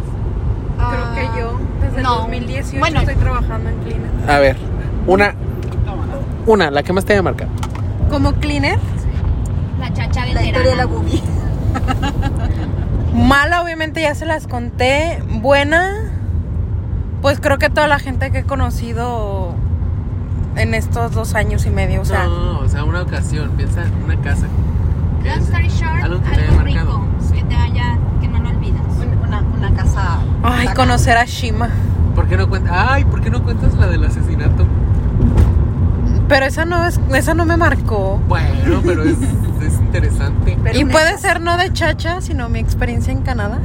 [0.77, 2.15] Creo que yo, desde no.
[2.25, 2.99] el 2018, Bueno.
[2.99, 4.09] estoy trabajando en cleaner.
[4.29, 4.57] A ver,
[5.07, 5.33] una,
[6.45, 7.51] una, la que más te haya marcado.
[8.09, 8.79] Como cleaner,
[9.79, 10.85] La chacha La historia de la veterana.
[10.85, 11.21] Bubi.
[13.13, 15.21] mala obviamente ya se las conté.
[15.29, 15.89] Buena,
[17.21, 19.53] pues creo que toda la gente que he conocido
[20.55, 23.93] en estos dos años y medio, o sea, no, o sea, una ocasión, piensa en
[24.03, 24.47] una casa.
[25.23, 27.33] Long story short, Algo que te haya marcado, rico, sí.
[27.35, 28.81] que te vaya, que no lo olvidas.
[29.27, 30.19] Una, una casa.
[30.43, 31.69] ay, conocer a Shima.
[32.19, 32.73] ¿Por qué no cuentas?
[32.75, 34.65] Ay, ¿por qué no cuentas la del asesinato?
[36.27, 38.21] Pero esa no es, esa no me marcó.
[38.27, 39.15] Bueno, pero es,
[39.61, 40.57] es interesante.
[40.61, 43.59] Pero y una puede ser no de chacha, sino mi experiencia en Canadá.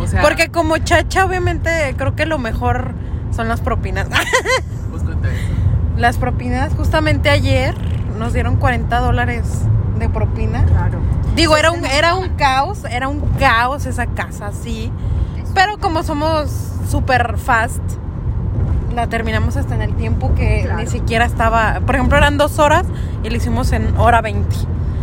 [0.00, 2.92] O sea, Porque como chacha, obviamente, creo que lo mejor
[3.36, 4.08] son las propinas.
[4.90, 5.52] pues cuenta eso.
[5.98, 7.74] Las propinas, justamente ayer
[8.18, 9.44] nos dieron 40 dólares
[9.98, 10.64] de propina.
[10.64, 11.00] Claro.
[11.36, 14.90] Digo, era un, era un caos, era un caos esa casa, sí.
[15.54, 16.50] Pero como somos
[16.88, 17.80] super fast,
[18.94, 20.80] la terminamos hasta en el tiempo que Claro.
[20.80, 21.80] ni siquiera estaba.
[21.86, 22.84] Por ejemplo, eran dos horas
[23.22, 24.54] y lo hicimos en hora 20.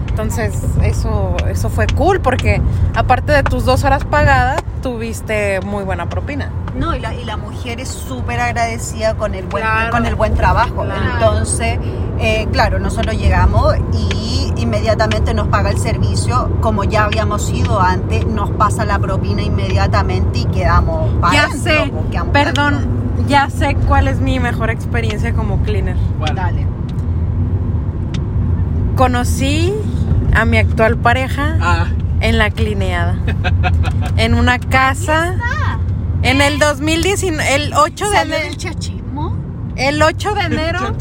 [0.09, 2.61] Entonces, eso, eso fue cool porque
[2.95, 6.49] aparte de tus dos horas pagadas, tuviste muy buena propina.
[6.75, 9.91] No, y la, y la mujer es súper agradecida con el buen, Claro.
[9.91, 10.83] con el buen trabajo.
[10.83, 11.01] Claro.
[11.13, 11.79] Entonces,
[12.19, 16.49] eh, claro, nosotros llegamos y inmediatamente nos paga el servicio.
[16.61, 21.89] Como ya habíamos ido antes, nos pasa la propina inmediatamente y quedamos Ya adentro, sé,
[21.91, 22.87] pues, quedamos perdón,
[23.27, 25.97] ya sé cuál es mi mejor experiencia como cleaner.
[26.33, 26.65] Dale.
[28.95, 29.73] Conocí
[30.33, 31.85] a mi actual pareja Ah,
[32.21, 33.17] en la clineada.
[34.17, 35.35] en una casa.
[36.23, 39.37] En el 2019, el 8 de ¿Salió enero, del chachismo?
[39.75, 40.95] el 8 de enero,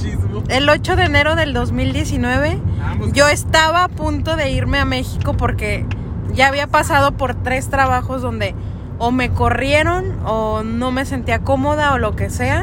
[0.49, 4.87] el 8 de enero del 2019, Ah, pues, yo estaba a punto de irme a
[4.87, 5.85] México porque
[6.33, 8.55] ya había pasado por tres trabajos donde
[8.99, 12.63] o me corrieron o no me sentía cómoda o lo que sea.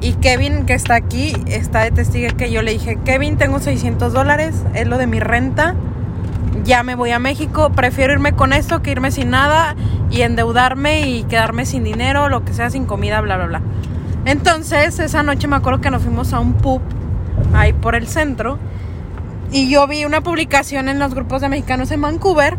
[0.00, 4.12] Y Kevin, que está aquí, está de testigo que yo le dije, Kevin, tengo 600
[4.12, 5.74] dólares, es lo de mi renta,
[6.66, 9.74] ya me voy a México, prefiero irme con esto que irme sin nada
[10.10, 13.60] y endeudarme y quedarme sin dinero, lo que sea, sin comida, bla, bla, bla.
[14.24, 16.82] Entonces, esa noche me acuerdo que nos fuimos a un pub
[17.54, 18.58] ahí por el centro
[19.52, 22.56] y yo vi una publicación en los grupos de mexicanos en Vancouver.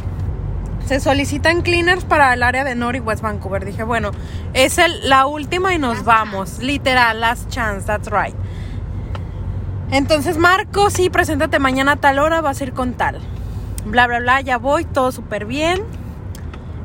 [0.86, 3.66] Se solicitan cleaners para el área de North y West Vancouver.
[3.66, 4.12] Dije, bueno,
[4.54, 6.60] es el- la última y nos vamos.
[6.60, 8.34] Literal, last chance, that's right.
[9.92, 13.20] Entonces, Marco, sí, preséntate mañana a tal hora, vas a ir con tal.
[13.88, 15.82] Bla, bla, bla, ya voy, todo súper bien.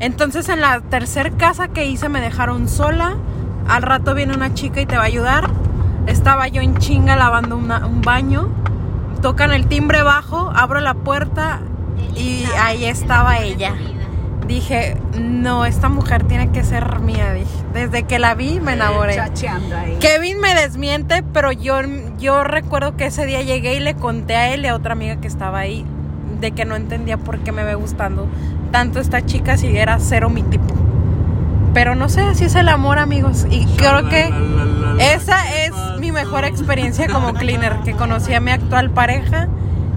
[0.01, 3.17] Entonces, en la tercer casa que hice me dejaron sola.
[3.69, 5.49] Al rato viene una chica y te va a ayudar.
[6.07, 8.49] Estaba yo en chinga lavando una- un baño.
[9.21, 11.61] Tocan el timbre bajo, abro la puerta
[12.17, 13.75] y ahí estaba ella.
[14.49, 17.33] Dije, no, esta mujer tiene que ser mía.
[17.33, 19.15] Dije, desde que la vi me enamoré.
[20.01, 21.77] Kevin me desmiente, pero yo,
[22.19, 25.17] yo recuerdo que ese día llegué y le conté a él y a otra amiga
[25.21, 25.87] que estaba ahí
[26.43, 28.27] de que no entendía por qué me ve gustando
[28.71, 30.75] tanto esta chica si era cero mi tipo.
[31.73, 33.47] Pero no sé, así es el amor, amigos.
[33.51, 34.31] Y creo que
[34.99, 39.49] esa es mi mejor experiencia como cleaner, que conocí a mi actual pareja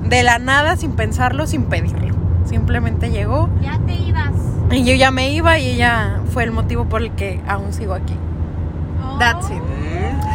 [0.04, 2.16] de la nada, sin pensarlo, sin pedirlo.
[2.46, 4.32] Simplemente llegó Ya te ibas.
[4.72, 7.93] y yo ya me iba y ella fue el motivo por el que aún sigo
[7.96, 8.16] aquí.
[9.20, 9.62] That's it.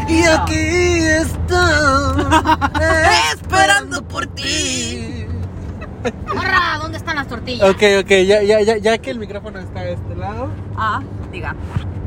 [0.09, 2.81] Y aquí está
[3.33, 5.20] esperando por ti.
[6.34, 7.68] Morra, ¿dónde están las tortillas?
[7.68, 11.01] Ok, ok, ya, ya, ya, ya que el micrófono está de este lado, Ah,
[11.32, 11.55] diga.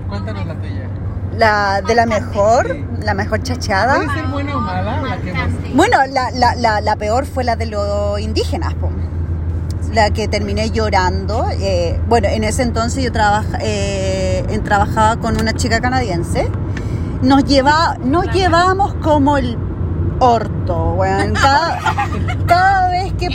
[0.09, 0.89] cuéntanos la tuya.
[1.37, 2.85] La de la mejor, Sí.
[3.01, 3.95] la mejor chacheada.
[3.95, 5.01] ¿Puede ser buena o mala?
[5.01, 5.49] La que más.
[5.73, 8.91] Bueno, la, la, la, la peor fue la de los indígenas, po.
[9.93, 11.47] la que terminé llorando.
[11.51, 13.11] eh, bueno, en ese entonces yo
[13.61, 16.49] eh, en- trabajaba con una chica canadiense.
[17.23, 19.57] Nos, lleva, nos llevábamos como el
[20.19, 21.33] orto, weón.
[21.33, 21.79] Cada,
[22.47, 23.29] cada vez que,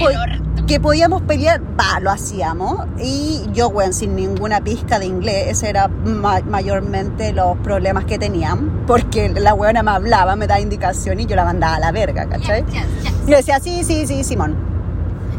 [0.68, 2.86] que podíamos pelear, va, lo hacíamos.
[3.02, 8.18] Y yo, weón, sin ninguna pizca de inglés, ese era ma- mayormente los problemas que
[8.18, 8.84] tenían.
[8.86, 12.26] Porque la weona me hablaba, me daba indicación y yo la mandaba a la verga,
[12.28, 12.64] ¿cachai?
[12.66, 13.12] Yes, yes, yes.
[13.26, 14.54] Y yo decía, sí, sí, sí, Simón.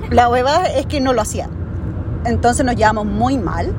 [0.10, 1.48] La hueva es que no lo hacía.
[2.26, 3.72] Entonces nos llevamos muy mal.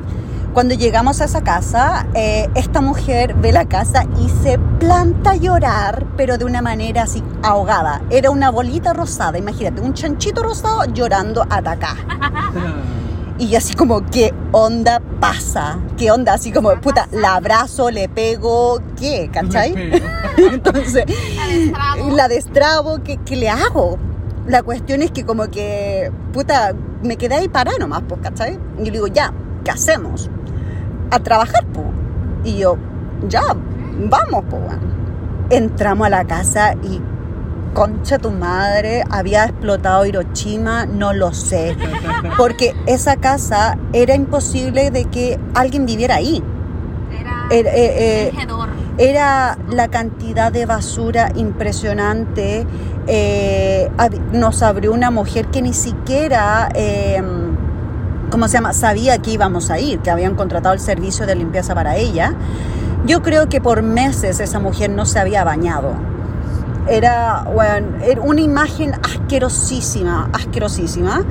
[0.53, 5.37] Cuando llegamos a esa casa, eh, esta mujer ve la casa y se planta a
[5.37, 8.03] llorar, pero de una manera así ahogada.
[8.11, 11.95] Era una bolita rosada, imagínate, un chanchito rosado llorando atacá.
[13.39, 15.79] Y yo así como, ¿qué onda pasa?
[15.97, 16.35] ¿Qué onda?
[16.35, 19.31] Así como, puta, la abrazo, le pego, ¿qué?
[19.33, 19.73] ¿Cachai?
[20.37, 21.07] Entonces,
[21.39, 22.17] La destrabo.
[22.17, 23.97] la destrabo, ¿qué, qué le hago?
[24.47, 28.59] La cuestión es que como que, puta, me quedé ahí parada nomás, pues, ¿cachai?
[28.79, 29.33] Y yo le digo, ya,
[29.65, 30.29] ¿qué hacemos?
[31.11, 31.87] A trabajar, pues.
[32.45, 32.77] Y yo,
[33.29, 33.43] ya,
[34.09, 35.01] vamos, bueno.
[35.51, 37.01] Entramos a la casa y,
[37.75, 41.77] concha tu madre, había explotado Hiroshima, no lo sé.
[42.37, 46.43] Porque esa casa era imposible de que alguien viviera ahí.
[47.13, 48.33] Era Era, eh, eh,
[48.99, 52.67] era la cantidad de basura impresionante.
[53.07, 53.91] Eh,
[54.33, 57.23] nos abrió una mujer que ni siquiera, eh,
[58.31, 58.73] ¿cómo se llama?
[58.73, 62.35] Sabía que íbamos a ir, que habían contratado el servicio de limpieza para ella.
[63.07, 65.93] Yo creo que por meses esa mujer no se había bañado.
[66.89, 71.25] Era, bueno, era una imagen asquerosísima, asquerosísima.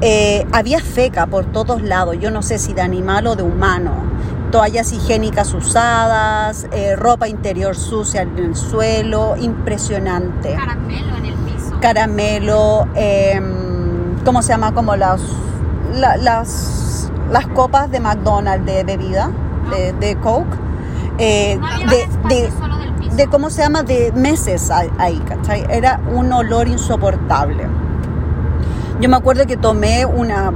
[0.00, 3.92] Eh, había feca por todos lados, yo no sé si de animal o de humano.
[4.52, 10.54] Toallas higiénicas usadas, eh, ropa interior sucia en el suelo, impresionante.
[10.54, 11.80] Caramelo en el piso.
[11.80, 13.40] Caramelo, eh,
[14.24, 14.72] ¿cómo se llama?
[14.72, 15.20] Como las,
[15.98, 19.30] la- las, las copas de McDonald's de bebida,
[19.70, 20.56] de, de Coke.
[21.18, 22.52] Eh, no de, de-
[23.16, 25.66] de cómo se llama, de meses ahí, ¿cachai?
[25.68, 27.66] Era un olor insoportable.
[29.00, 30.52] Yo me acuerdo que tomé una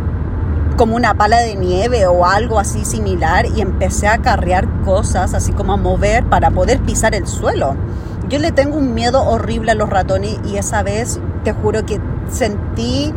[0.76, 5.52] como una pala de nieve o algo así similar y empecé a carrear cosas, así
[5.52, 7.74] como a mover para poder pisar el suelo.
[8.28, 12.00] Yo le tengo un miedo horrible a los ratones y esa vez te juro que
[12.30, 13.12] sentí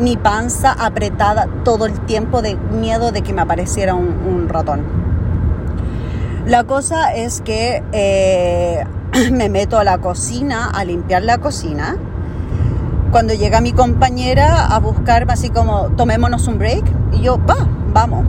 [0.00, 4.82] mi panza apretada todo el tiempo de miedo de que me apareciera un, ratón.
[6.46, 8.84] La cosa es que eh,
[9.32, 11.96] me meto a la cocina a limpiar la cocina.
[13.12, 18.24] Cuando llega mi compañera a buscarme así como, tomémonos un break, y yo, va, vamos.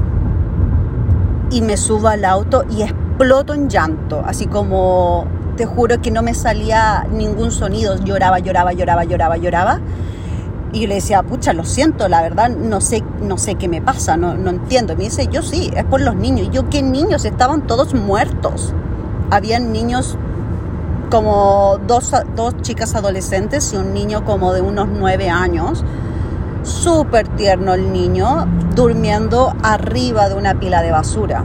[1.51, 6.23] Y me subo al auto y exploto en llanto, así como, te juro que no
[6.23, 9.79] me salía ningún sonido, lloraba, lloraba, lloraba, lloraba, lloraba.
[10.73, 13.81] Y yo le decía, pucha, lo siento, la verdad, no sé, no sé qué me
[13.81, 14.93] pasa, no, no entiendo.
[14.93, 16.47] Y me dice, yo sí, es por los niños.
[16.47, 17.25] Y yo, ¿qué niños?
[17.25, 18.73] Estaban todos muertos.
[19.29, 20.17] Habían niños
[21.09, 25.83] como dos, dos chicas adolescentes y un niño como de unos nueve años.
[26.63, 31.43] Súper tierno el niño, durmiendo arriba de una pila de basura.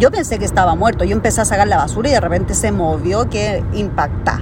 [0.00, 1.04] Yo pensé que estaba muerto.
[1.04, 4.40] Yo empecé a sacar la basura y de repente se movió que impacta.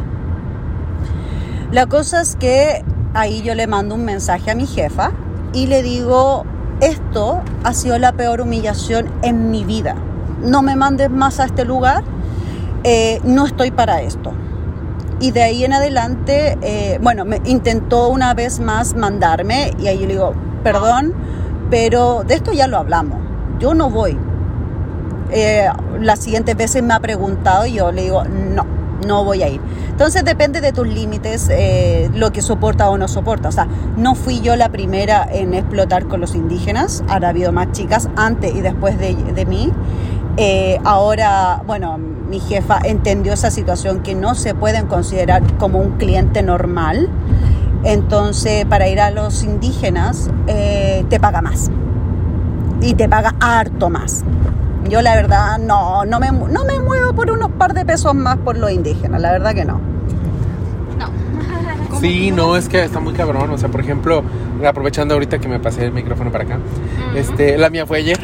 [1.70, 2.84] La cosa es que
[3.14, 5.12] ahí yo le mando un mensaje a mi jefa
[5.52, 6.44] y le digo,
[6.80, 9.94] esto ha sido la peor humillación en mi vida.
[10.42, 12.02] No me mandes más a este lugar.
[12.86, 14.32] eh, no estoy para esto.
[15.18, 20.00] Y de ahí en adelante, eh, bueno, me intentó una vez más mandarme y ahí
[20.00, 21.14] yo le digo, perdón,
[21.70, 23.18] pero de esto ya lo hablamos.
[23.58, 24.18] Yo no voy.
[25.30, 25.66] Eh,
[25.98, 28.24] las siguientes veces me ha preguntado y yo le digo,
[29.04, 29.60] no, voy a ir.
[29.88, 33.48] Entonces depende de tus límites, eh, lo que soporta o no soporta.
[33.48, 37.52] O sea, no fui yo la primera en explotar con los indígenas, ahora ha habido
[37.52, 39.72] más chicas antes y después de, de mí.
[40.36, 45.92] Eh, ahora, bueno, mi jefa entendió esa situación que no se pueden considerar como un
[45.92, 47.08] cliente normal.
[47.84, 51.70] Entonces, para ir a los indígenas, eh, te paga más.
[52.80, 54.24] Y te paga harto más.
[54.88, 58.36] Yo la verdad no, no me, no me muevo por unos par de pesos más
[58.38, 59.80] por los indígenas, la verdad que no.
[60.98, 61.10] No.
[62.00, 63.50] Sí, no, es que está muy cabrón.
[63.50, 64.22] O sea, por ejemplo,
[64.66, 66.58] aprovechando ahorita que me pasé el micrófono para acá,
[67.14, 68.18] este, la mía fue ayer.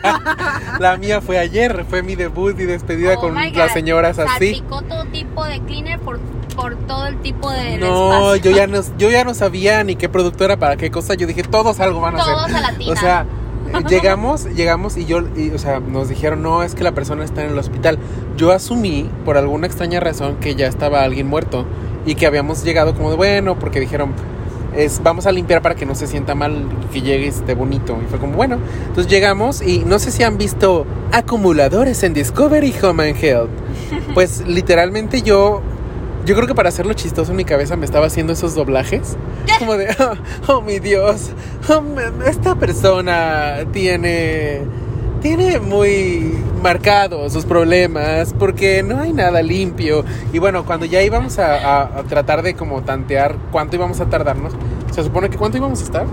[0.80, 4.54] la mía fue ayer, fue mi debut y despedida Oh con las señoras así.
[4.54, 6.18] Salpicó todo tipo de cleaner por,
[6.56, 10.08] por todo el tipo de, No, yo ya no, yo ya no sabía ni qué
[10.08, 11.14] producto era para qué cosa.
[11.14, 12.34] Yo dije, todos algo van a hacer.
[12.34, 12.92] Todos a la tina.
[12.92, 13.26] O sea,
[13.88, 15.18] llegamos, llegamos y yo,
[15.54, 17.98] o sea, nos dijeron, no, es que la persona está en el hospital.
[18.36, 21.66] Yo asumí, por alguna extraña razón, que ya estaba alguien muerto
[22.04, 24.12] y que habíamos llegado como de, bueno, porque dijeron,
[24.76, 27.98] es, vamos a limpiar para que no se sienta mal, que llegue y esté bonito.
[28.04, 32.74] Y fue como, bueno, entonces llegamos y no sé si han visto acumuladores en Discovery
[32.82, 33.50] Home and Health.
[34.14, 35.62] Pues literalmente yo
[36.26, 39.16] yo creo que para hacerlo chistoso en mi cabeza me estaba haciendo esos doblajes.
[39.58, 41.30] Como de, oh, oh, mi Dios,
[41.70, 41.82] oh,
[42.26, 44.60] esta persona tiene,
[45.22, 50.04] tiene muy marcados sus problemas porque no hay nada limpio.
[50.32, 54.06] Y bueno, cuando ya íbamos a, a- a tratar de como tantear cuánto íbamos a
[54.06, 54.52] tardarnos,
[54.92, 56.06] se supone que cuánto íbamos a estar.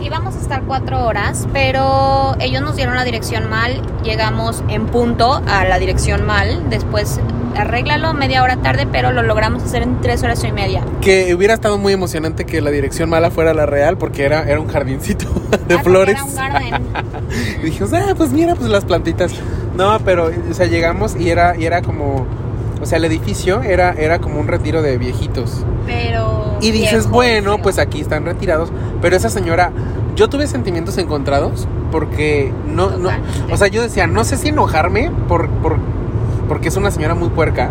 [0.00, 3.80] Íbamos a estar cuatro horas, pero ellos nos dieron la dirección mal.
[4.04, 6.68] Llegamos en punto a la dirección mal.
[6.68, 7.18] Después
[7.56, 10.84] arréglalo media hora tarde, pero lo logramos hacer en tres horas y media.
[11.00, 14.60] Que hubiera estado muy emocionante que la dirección mala fuera la real porque era, era
[14.60, 15.26] un jardincito
[15.68, 16.14] de Ah, flores.
[16.16, 16.74] Era un garden.
[17.62, 19.32] Y dijimos, ah, pues mira, pues las plantitas.
[19.76, 22.26] No, pero, o sea, llegamos y era, y era como,
[22.80, 25.64] o sea, el edificio era, era como un retiro de viejitos.
[25.86, 26.56] Pero.
[26.60, 27.62] Y dices, viejo, bueno, feo.
[27.62, 28.70] pues aquí están retirados.
[29.02, 29.72] Pero esa señora,
[30.14, 33.10] yo tuve sentimientos encontrados porque no, no,
[33.50, 35.76] o sea, yo decía, no sé si enojarme por, por,
[36.48, 37.70] porque es una señora muy puerca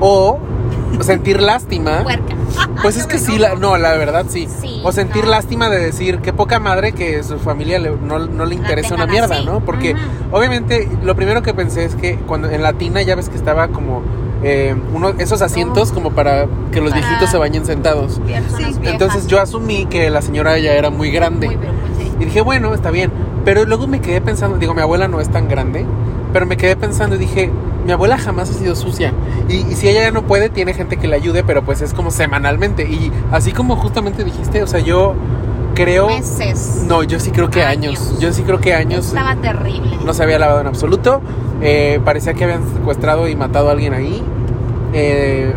[0.00, 0.38] o
[1.00, 1.98] sentir lástima.
[2.02, 2.34] Puerca.
[2.82, 4.48] Pues es que sí, la, no, la verdad sí.
[4.60, 5.30] Sí, o sentir no.
[5.30, 9.06] lástima de decir qué poca madre que su familia le- no, no le interesa una
[9.06, 9.44] mierda, así.
[9.44, 9.60] ¿no?
[9.60, 9.94] Porque
[10.32, 13.68] obviamente lo primero que pensé es que cuando en la tina ya ves que estaba
[13.68, 14.02] como
[14.42, 18.20] eh, uno, esos asientos como para que los Para- viejitos se bañen sentados.
[18.24, 18.54] Viejas.
[18.82, 21.48] Entonces yo asumí que la señora ya era muy grande.
[21.48, 21.56] Muy,
[21.98, 22.12] sí.
[22.20, 23.10] Y dije, bueno, está bien.
[23.44, 25.84] Pero luego me quedé pensando, digo, mi abuela no es tan grande,
[26.32, 27.50] pero me quedé pensando y dije,
[27.88, 29.14] mi abuela jamás ha sido sucia.
[29.48, 31.94] Y, y si ella ya no puede, tiene gente que le ayude, pero pues es
[31.94, 32.82] como semanalmente.
[32.82, 35.14] Y así como justamente dijiste, o sea, yo
[35.74, 36.08] creo...
[36.08, 36.84] Meses.
[36.86, 37.98] No, yo sí creo que años.
[37.98, 38.20] Años.
[38.20, 39.96] Yo sí creo que años Estaba terrible.
[40.04, 41.22] no se había lavado en absoluto.
[41.62, 44.22] Eh, parecía que habían secuestrado y matado a alguien ahí.
[44.92, 45.54] Eh,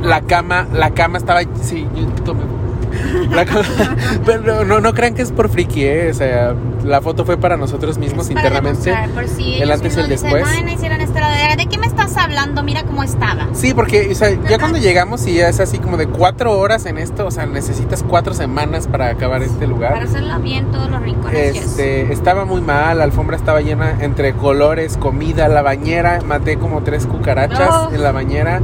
[0.00, 1.42] la cama, la cama estaba.
[1.60, 2.40] Sí, yo tomé.
[4.24, 6.10] Pero no, no crean que es por friki, ¿eh?
[6.10, 8.94] O sea, la foto fue para nosotros mismos para internamente.
[9.14, 10.44] por si el antes y el dicen, después.
[10.46, 11.56] "Ay, no hicieron ladera".
[11.56, 12.62] ¿De qué me estás hablando?
[12.62, 13.48] Mira cómo estaba.
[13.52, 16.98] Sí, porque o sea, ya cuando llegamos y es así como de cuatro horas en
[16.98, 19.92] esto, o sea, necesitas cuatro semanas para acabar este lugar.
[19.92, 21.56] Para hacerlo bien todos los rincones.
[21.56, 26.82] Este, estaba muy mal, la alfombra estaba llena entre colores, comida, la bañera, maté como
[26.82, 27.92] tres cucarachas No.
[27.92, 28.60] en la bañera,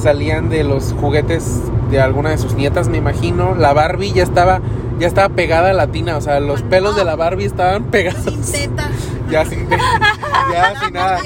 [0.00, 3.54] salían de los juguetes de alguna de sus nietas, me imagino.
[3.54, 4.60] La Barbie ya estaba,
[4.98, 8.24] ya estaba pegada a la tina, o sea, los pelos de la Barbie estaban pegados.
[8.50, 8.88] Teta.
[9.30, 11.20] Ya sin, ya sin nada.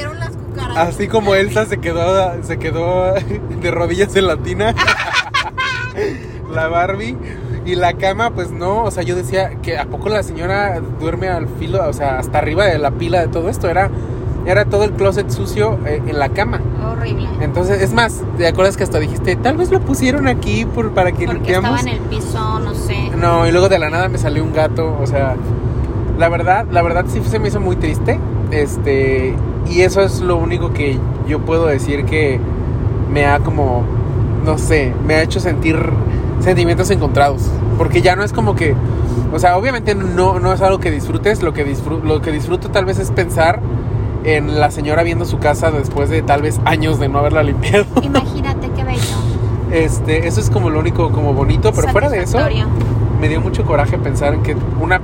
[0.76, 3.14] Así como Elsa se quedó, se quedó
[3.62, 4.74] de rodillas en la tina.
[6.52, 7.16] la Barbie.
[7.64, 11.28] Y la cama, pues no, o sea, yo decía que a poco la señora duerme
[11.28, 13.70] al filo, o sea, hasta arriba de la pila de todo esto.
[13.70, 13.90] Era,
[14.46, 16.60] era todo el closet sucio eh, en la cama.
[16.90, 17.28] Horrible.
[17.40, 21.12] Entonces, es más, ¿te acuerdas que hasta dijiste, tal vez lo pusieron aquí por, para
[21.12, 21.78] que Porque limpiamos?
[21.78, 23.10] estaba en el piso, no sé.
[23.18, 25.36] No, y luego de la nada me salió un gato, o sea,
[26.18, 28.18] la verdad, la verdad sí se me hizo muy triste,
[28.50, 29.34] este,
[29.68, 32.38] y eso es lo único que yo puedo decir que
[33.10, 33.84] me ha como,
[34.44, 35.78] no sé, me ha hecho sentir
[36.40, 37.42] sentimientos encontrados,
[37.78, 38.74] porque ya no es como que,
[39.32, 42.68] o sea, obviamente no, no es algo que disfrutes, lo que, disfruto, lo que disfruto
[42.70, 43.60] tal vez es pensar
[44.24, 47.86] en la señora viendo su casa después de tal vez años de no haberla limpiado.
[48.02, 49.16] Imagínate qué bello.
[49.70, 52.38] Este, eso es como lo único como bonito, pero fuera de eso,
[53.20, 55.00] me dio mucho coraje pensar en que una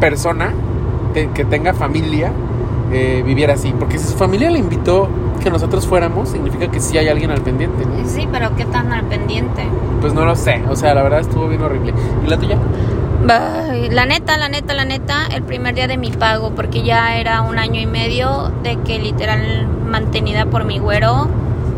[0.00, 0.52] persona
[1.14, 2.32] que, que tenga familia
[2.92, 5.08] eh, viviera así, porque si su familia le invitó
[5.42, 8.08] que nosotros fuéramos, significa que sí hay alguien al pendiente, ¿no?
[8.08, 9.64] Sí, pero qué tan al pendiente.
[10.00, 11.94] Pues no lo sé, o sea, la verdad estuvo bien horrible.
[12.24, 12.58] ¿Y la tuya?
[13.26, 17.42] La neta, la neta, la neta, el primer día de mi pago, porque ya era
[17.42, 21.28] un año y medio de que literal mantenida por mi güero.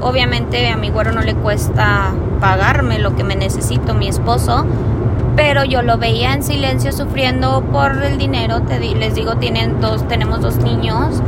[0.01, 4.65] Obviamente a mi güero no le cuesta pagarme lo que me necesito, mi esposo,
[5.37, 8.63] pero yo lo veía en silencio sufriendo por el dinero.
[8.63, 11.21] Te di- les digo, tienen dos, tenemos dos niños.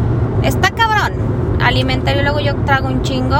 [0.42, 1.12] Está cabrón.
[1.62, 3.36] Alimentario, luego yo trago un chingo.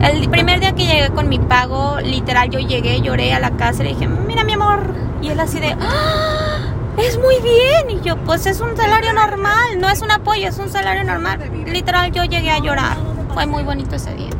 [0.00, 3.82] El primer día que llegué con mi pago, literal, yo llegué, lloré a la casa
[3.82, 4.80] y le dije, mira mi amor.
[5.22, 6.58] Y él así de, "Ah,
[6.96, 7.90] es muy bien.
[7.90, 11.38] Y yo, pues es un salario normal, no es un apoyo, es un salario normal.
[11.66, 12.96] Literal, yo llegué a llorar.
[13.34, 14.30] Fue muy bonito ese día.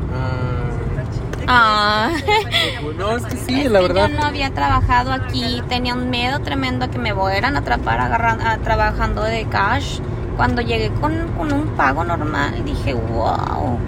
[1.50, 2.10] Ah.
[2.98, 4.08] no, es que sí, Es la que verdad.
[4.10, 8.00] Yo no había trabajado aquí, tenía un miedo tremendo a que me fueran a atrapar
[8.00, 10.00] agarran- a- trabajando de cash.
[10.36, 13.78] Cuando llegué con, con un pago normal, dije, wow.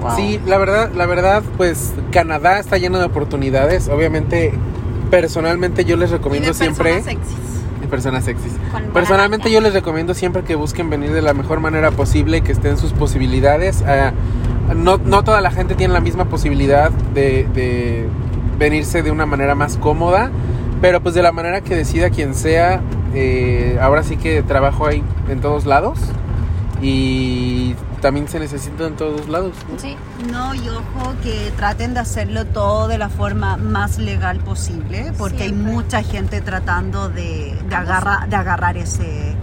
[0.00, 0.16] Wow.
[0.16, 3.88] Sí, la verdad, la verdad, pues Canadá está lleno de oportunidades.
[3.88, 4.52] Obviamente,
[5.10, 7.02] personalmente yo les recomiendo siempre.
[7.90, 8.52] Personas sexys.
[8.72, 9.54] Con Personalmente barata.
[9.54, 12.92] yo les recomiendo siempre que busquen venir de la mejor manera posible, que estén sus
[12.92, 13.82] posibilidades.
[13.86, 14.12] Ah,
[14.74, 18.08] no, no toda la gente tiene la misma posibilidad de, de
[18.58, 20.30] venirse de una manera más cómoda,
[20.80, 22.80] pero pues de la manera que decida quien sea,
[23.14, 25.98] eh, ahora sí que trabajo ahí en todos lados
[26.82, 27.74] y
[28.04, 29.54] también se necesita en todos lados.
[29.72, 29.78] ¿no?
[29.78, 29.96] Sí.
[30.30, 35.44] No, y ojo que traten de hacerlo todo de la forma más legal posible, porque
[35.44, 39.34] hay mucha gente tratando de, de, agarra- de agarrar ese,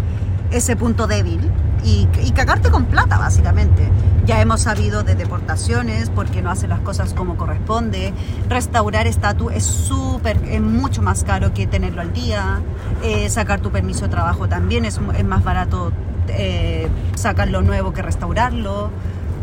[0.51, 1.39] ese punto débil
[1.83, 3.89] y, y cagarte con plata, básicamente.
[4.25, 8.13] Ya hemos sabido de deportaciones porque no hacen las cosas como corresponde.
[8.49, 12.61] Restaurar estatus es súper, es mucho más caro que tenerlo al día.
[13.03, 15.91] Eh, sacar tu permiso de trabajo también es, es más barato
[16.29, 18.91] eh, sacarlo nuevo que restaurarlo.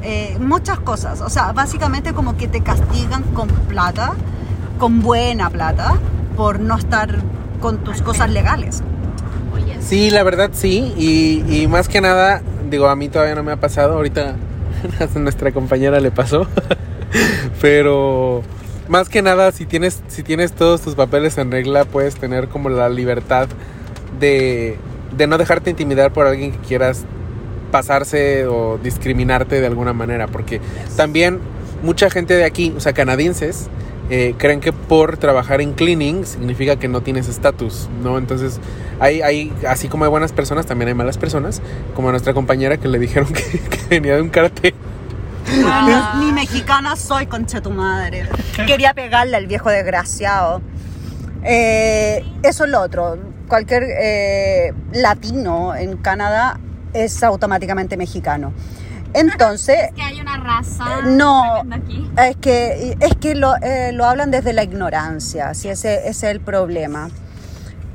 [0.02, 1.20] Eh, muchas cosas.
[1.22, 4.12] O sea, básicamente como que te castigan con plata,
[4.78, 5.94] con buena plata,
[6.36, 7.16] por no estar
[7.60, 8.82] con tus cosas legales.
[9.80, 13.52] Sí, la verdad sí, y, y más que nada, digo, a mí todavía no me
[13.52, 14.34] ha pasado, ahorita
[15.14, 16.46] a nuestra compañera le pasó,
[17.60, 18.42] pero
[18.88, 22.68] más que nada, si tienes, si tienes todos tus papeles en regla, puedes tener como
[22.68, 23.48] la libertad
[24.18, 24.76] de,
[25.16, 27.04] de no dejarte intimidar por alguien que quieras
[27.70, 30.60] pasarse o discriminarte de alguna manera, porque
[30.96, 31.40] también
[31.82, 33.68] mucha gente de aquí, o sea, canadienses,
[34.10, 38.18] eh, creen que por trabajar en cleaning significa que no tienes estatus, ¿no?
[38.18, 38.60] Entonces,
[39.00, 41.60] hay, hay, así como hay buenas personas, también hay malas personas,
[41.94, 44.74] como a nuestra compañera que le dijeron que, que venía de un cartel.
[45.64, 48.26] Ah, Ni mexicana soy, concha tu madre.
[48.66, 50.60] Quería pegarle al viejo desgraciado.
[51.44, 53.18] Eh, eso es lo otro.
[53.48, 56.60] Cualquier eh, latino en Canadá
[56.92, 58.52] es automáticamente mexicano.
[59.14, 61.02] Entonces, es que hay una raza.
[61.06, 61.62] No.
[61.62, 62.10] tremenda aquí.
[62.28, 66.22] es que, es que lo, eh, lo hablan desde la ignorancia, si ese, ese es
[66.24, 67.10] el problema.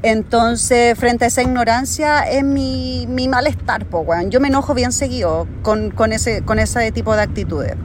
[0.04, 4.32] Entonces, frente a esa ignorancia es mi, mi malestar, po, weón.
[4.32, 7.76] Yo me enojo bien seguido con, con, ese, con ese tipo de actitudes.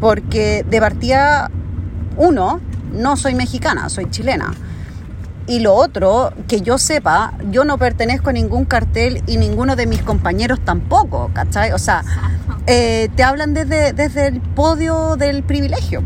[0.00, 1.50] Porque de partida,
[2.16, 2.60] uno,
[2.94, 4.54] no soy mexicana, soy chilena.
[5.50, 9.84] Y lo otro, que yo sepa, yo no pertenezco a ningún cartel y ninguno de
[9.86, 11.72] mis compañeros tampoco, ¿cachai?
[11.72, 12.04] O sea,
[12.68, 16.04] eh, te hablan desde, desde el podio del privilegio.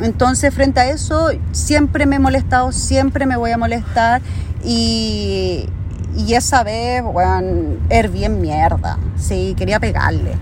[0.00, 4.22] Entonces, frente a eso, siempre me he molestado, siempre me voy a molestar
[4.64, 5.68] y,
[6.16, 8.96] y esa vez, weón, er bien mierda.
[9.18, 10.38] Sí, quería pegarle.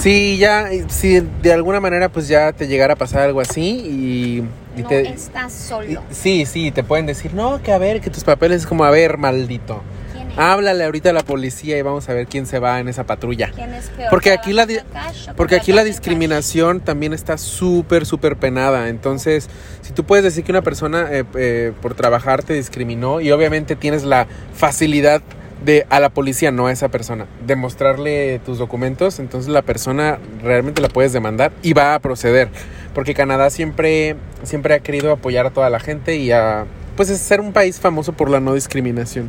[0.00, 4.63] Sí, ya, si de alguna manera pues ya te llegara a pasar algo así y,
[4.76, 5.08] y No te...
[5.08, 6.02] estás y- solo.
[6.10, 8.90] sí, sí, te pueden decir, no, que a ver, que tus papeles es como, a
[8.90, 9.82] ver, maldito.
[10.12, 10.38] ¿Quién es?
[10.38, 13.50] Háblale ahorita a la policía y vamos a ver quién se va en esa patrulla.
[13.54, 14.10] ¿Quién es peor?
[14.10, 15.86] Porque aquí la di- ¿Trabajas en cash o Porque aquí la cash?
[15.88, 18.88] discriminación también está súper, súper penada.
[18.88, 19.48] Entonces,
[19.82, 23.76] si tú puedes decir que una persona eh, eh, por trabajar te discriminó y obviamente
[23.76, 25.22] tienes la facilidad
[25.64, 30.82] de a la policía, no a esa persona, demostrarle tus documentos, entonces la persona realmente
[30.82, 32.50] la puedes demandar y va a proceder.
[32.94, 36.64] Porque Canadá siempre, siempre ha querido apoyar a toda la gente y a
[36.96, 39.28] pues es ser un país famoso por la no discriminación.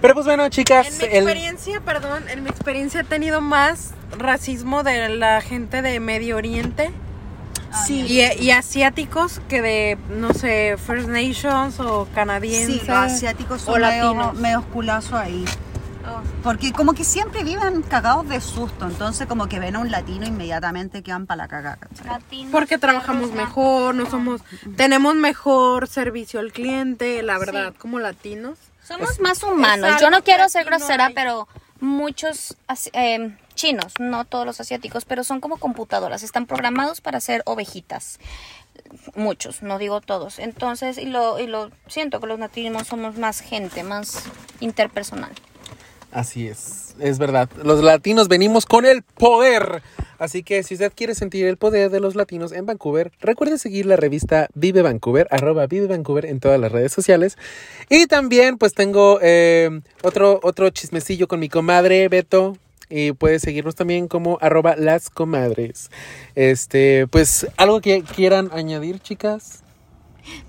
[0.00, 3.90] Pero pues bueno, chicas, En mi el- experiencia, perdón, en mi experiencia he tenido más
[4.18, 6.90] racismo de la gente de Medio Oriente
[7.86, 12.80] Sí, y, y asiáticos que de, no sé, First Nations o canadienses.
[12.82, 14.34] sí, los asiáticos o medio, latinos.
[14.34, 15.44] medio culazo ahí.
[16.42, 20.26] Porque como que siempre viven cagados de susto, entonces como que ven a un latino
[20.26, 21.78] inmediatamente quedan para la cagada.
[22.50, 24.42] Porque trabajamos mejor, no somos,
[24.76, 28.58] tenemos mejor servicio al cliente, la verdad, como latinos.
[28.82, 30.00] Somos más humanos.
[30.00, 31.14] Yo no quiero que ser grosera, hay.
[31.14, 31.46] pero
[31.80, 32.56] muchos
[32.92, 36.22] eh, chinos, no todos los asiáticos, pero son como computadoras.
[36.22, 38.18] Están programados para ser ovejitas.
[39.14, 40.38] Muchos, no digo todos.
[40.40, 44.24] Entonces, y lo, y lo siento que los nativos somos más gente, más
[44.60, 45.32] interpersonal.
[46.12, 47.48] Así es, es verdad.
[47.64, 49.82] Los latinos venimos con el poder.
[50.18, 53.86] Así que si usted quiere sentir el poder de los latinos en Vancouver, recuerde seguir
[53.86, 57.38] la revista Vive Vancouver, arroba Vive Vancouver en todas las redes sociales.
[57.88, 62.58] Y también pues tengo eh, otro, otro chismecillo con mi comadre Beto.
[62.90, 65.90] Y puede seguirnos también como arroba las comadres.
[66.34, 69.62] Este, pues algo que quieran añadir, chicas.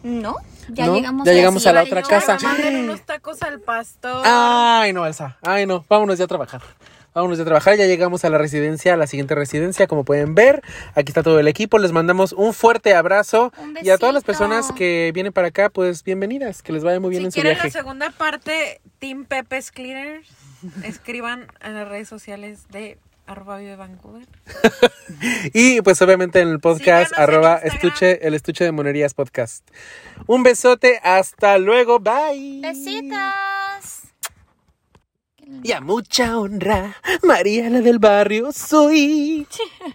[0.04, 0.36] ¿No?
[0.70, 0.96] Ya ¿No?
[0.96, 2.38] llegamos Ya a llegamos a la otra casa.
[2.42, 4.24] Manden unos tacos al pastor.
[4.26, 5.38] Ay, no, Elsa.
[5.42, 5.86] Ay, no.
[5.90, 6.62] Vámonos ya a trabajar.
[7.14, 7.78] Vámonos ya a trabajar.
[7.78, 10.62] Ya llegamos a la residencia, a la siguiente residencia, como pueden ver.
[10.96, 11.78] Aquí está todo el equipo.
[11.78, 13.52] Les mandamos un fuerte abrazo.
[13.62, 16.62] Un Y a todas las personas que vienen para acá, pues bienvenidas.
[16.64, 17.68] Que les vaya muy bien si en su quieren viaje.
[17.68, 20.28] la segunda parte, Team Pepe's Cleaners,
[20.84, 24.28] escriban en las redes sociales de arroba Vive Vancouver.
[25.54, 29.68] Y pues obviamente en el podcast, Síganos arroba estuche, el estuche de monerías podcast.
[30.28, 31.00] Un besote.
[31.04, 32.00] Hasta luego.
[32.00, 32.62] Bye.
[32.62, 34.04] Besitos.
[35.62, 39.46] Y a mucha honra, María la del barrio soy.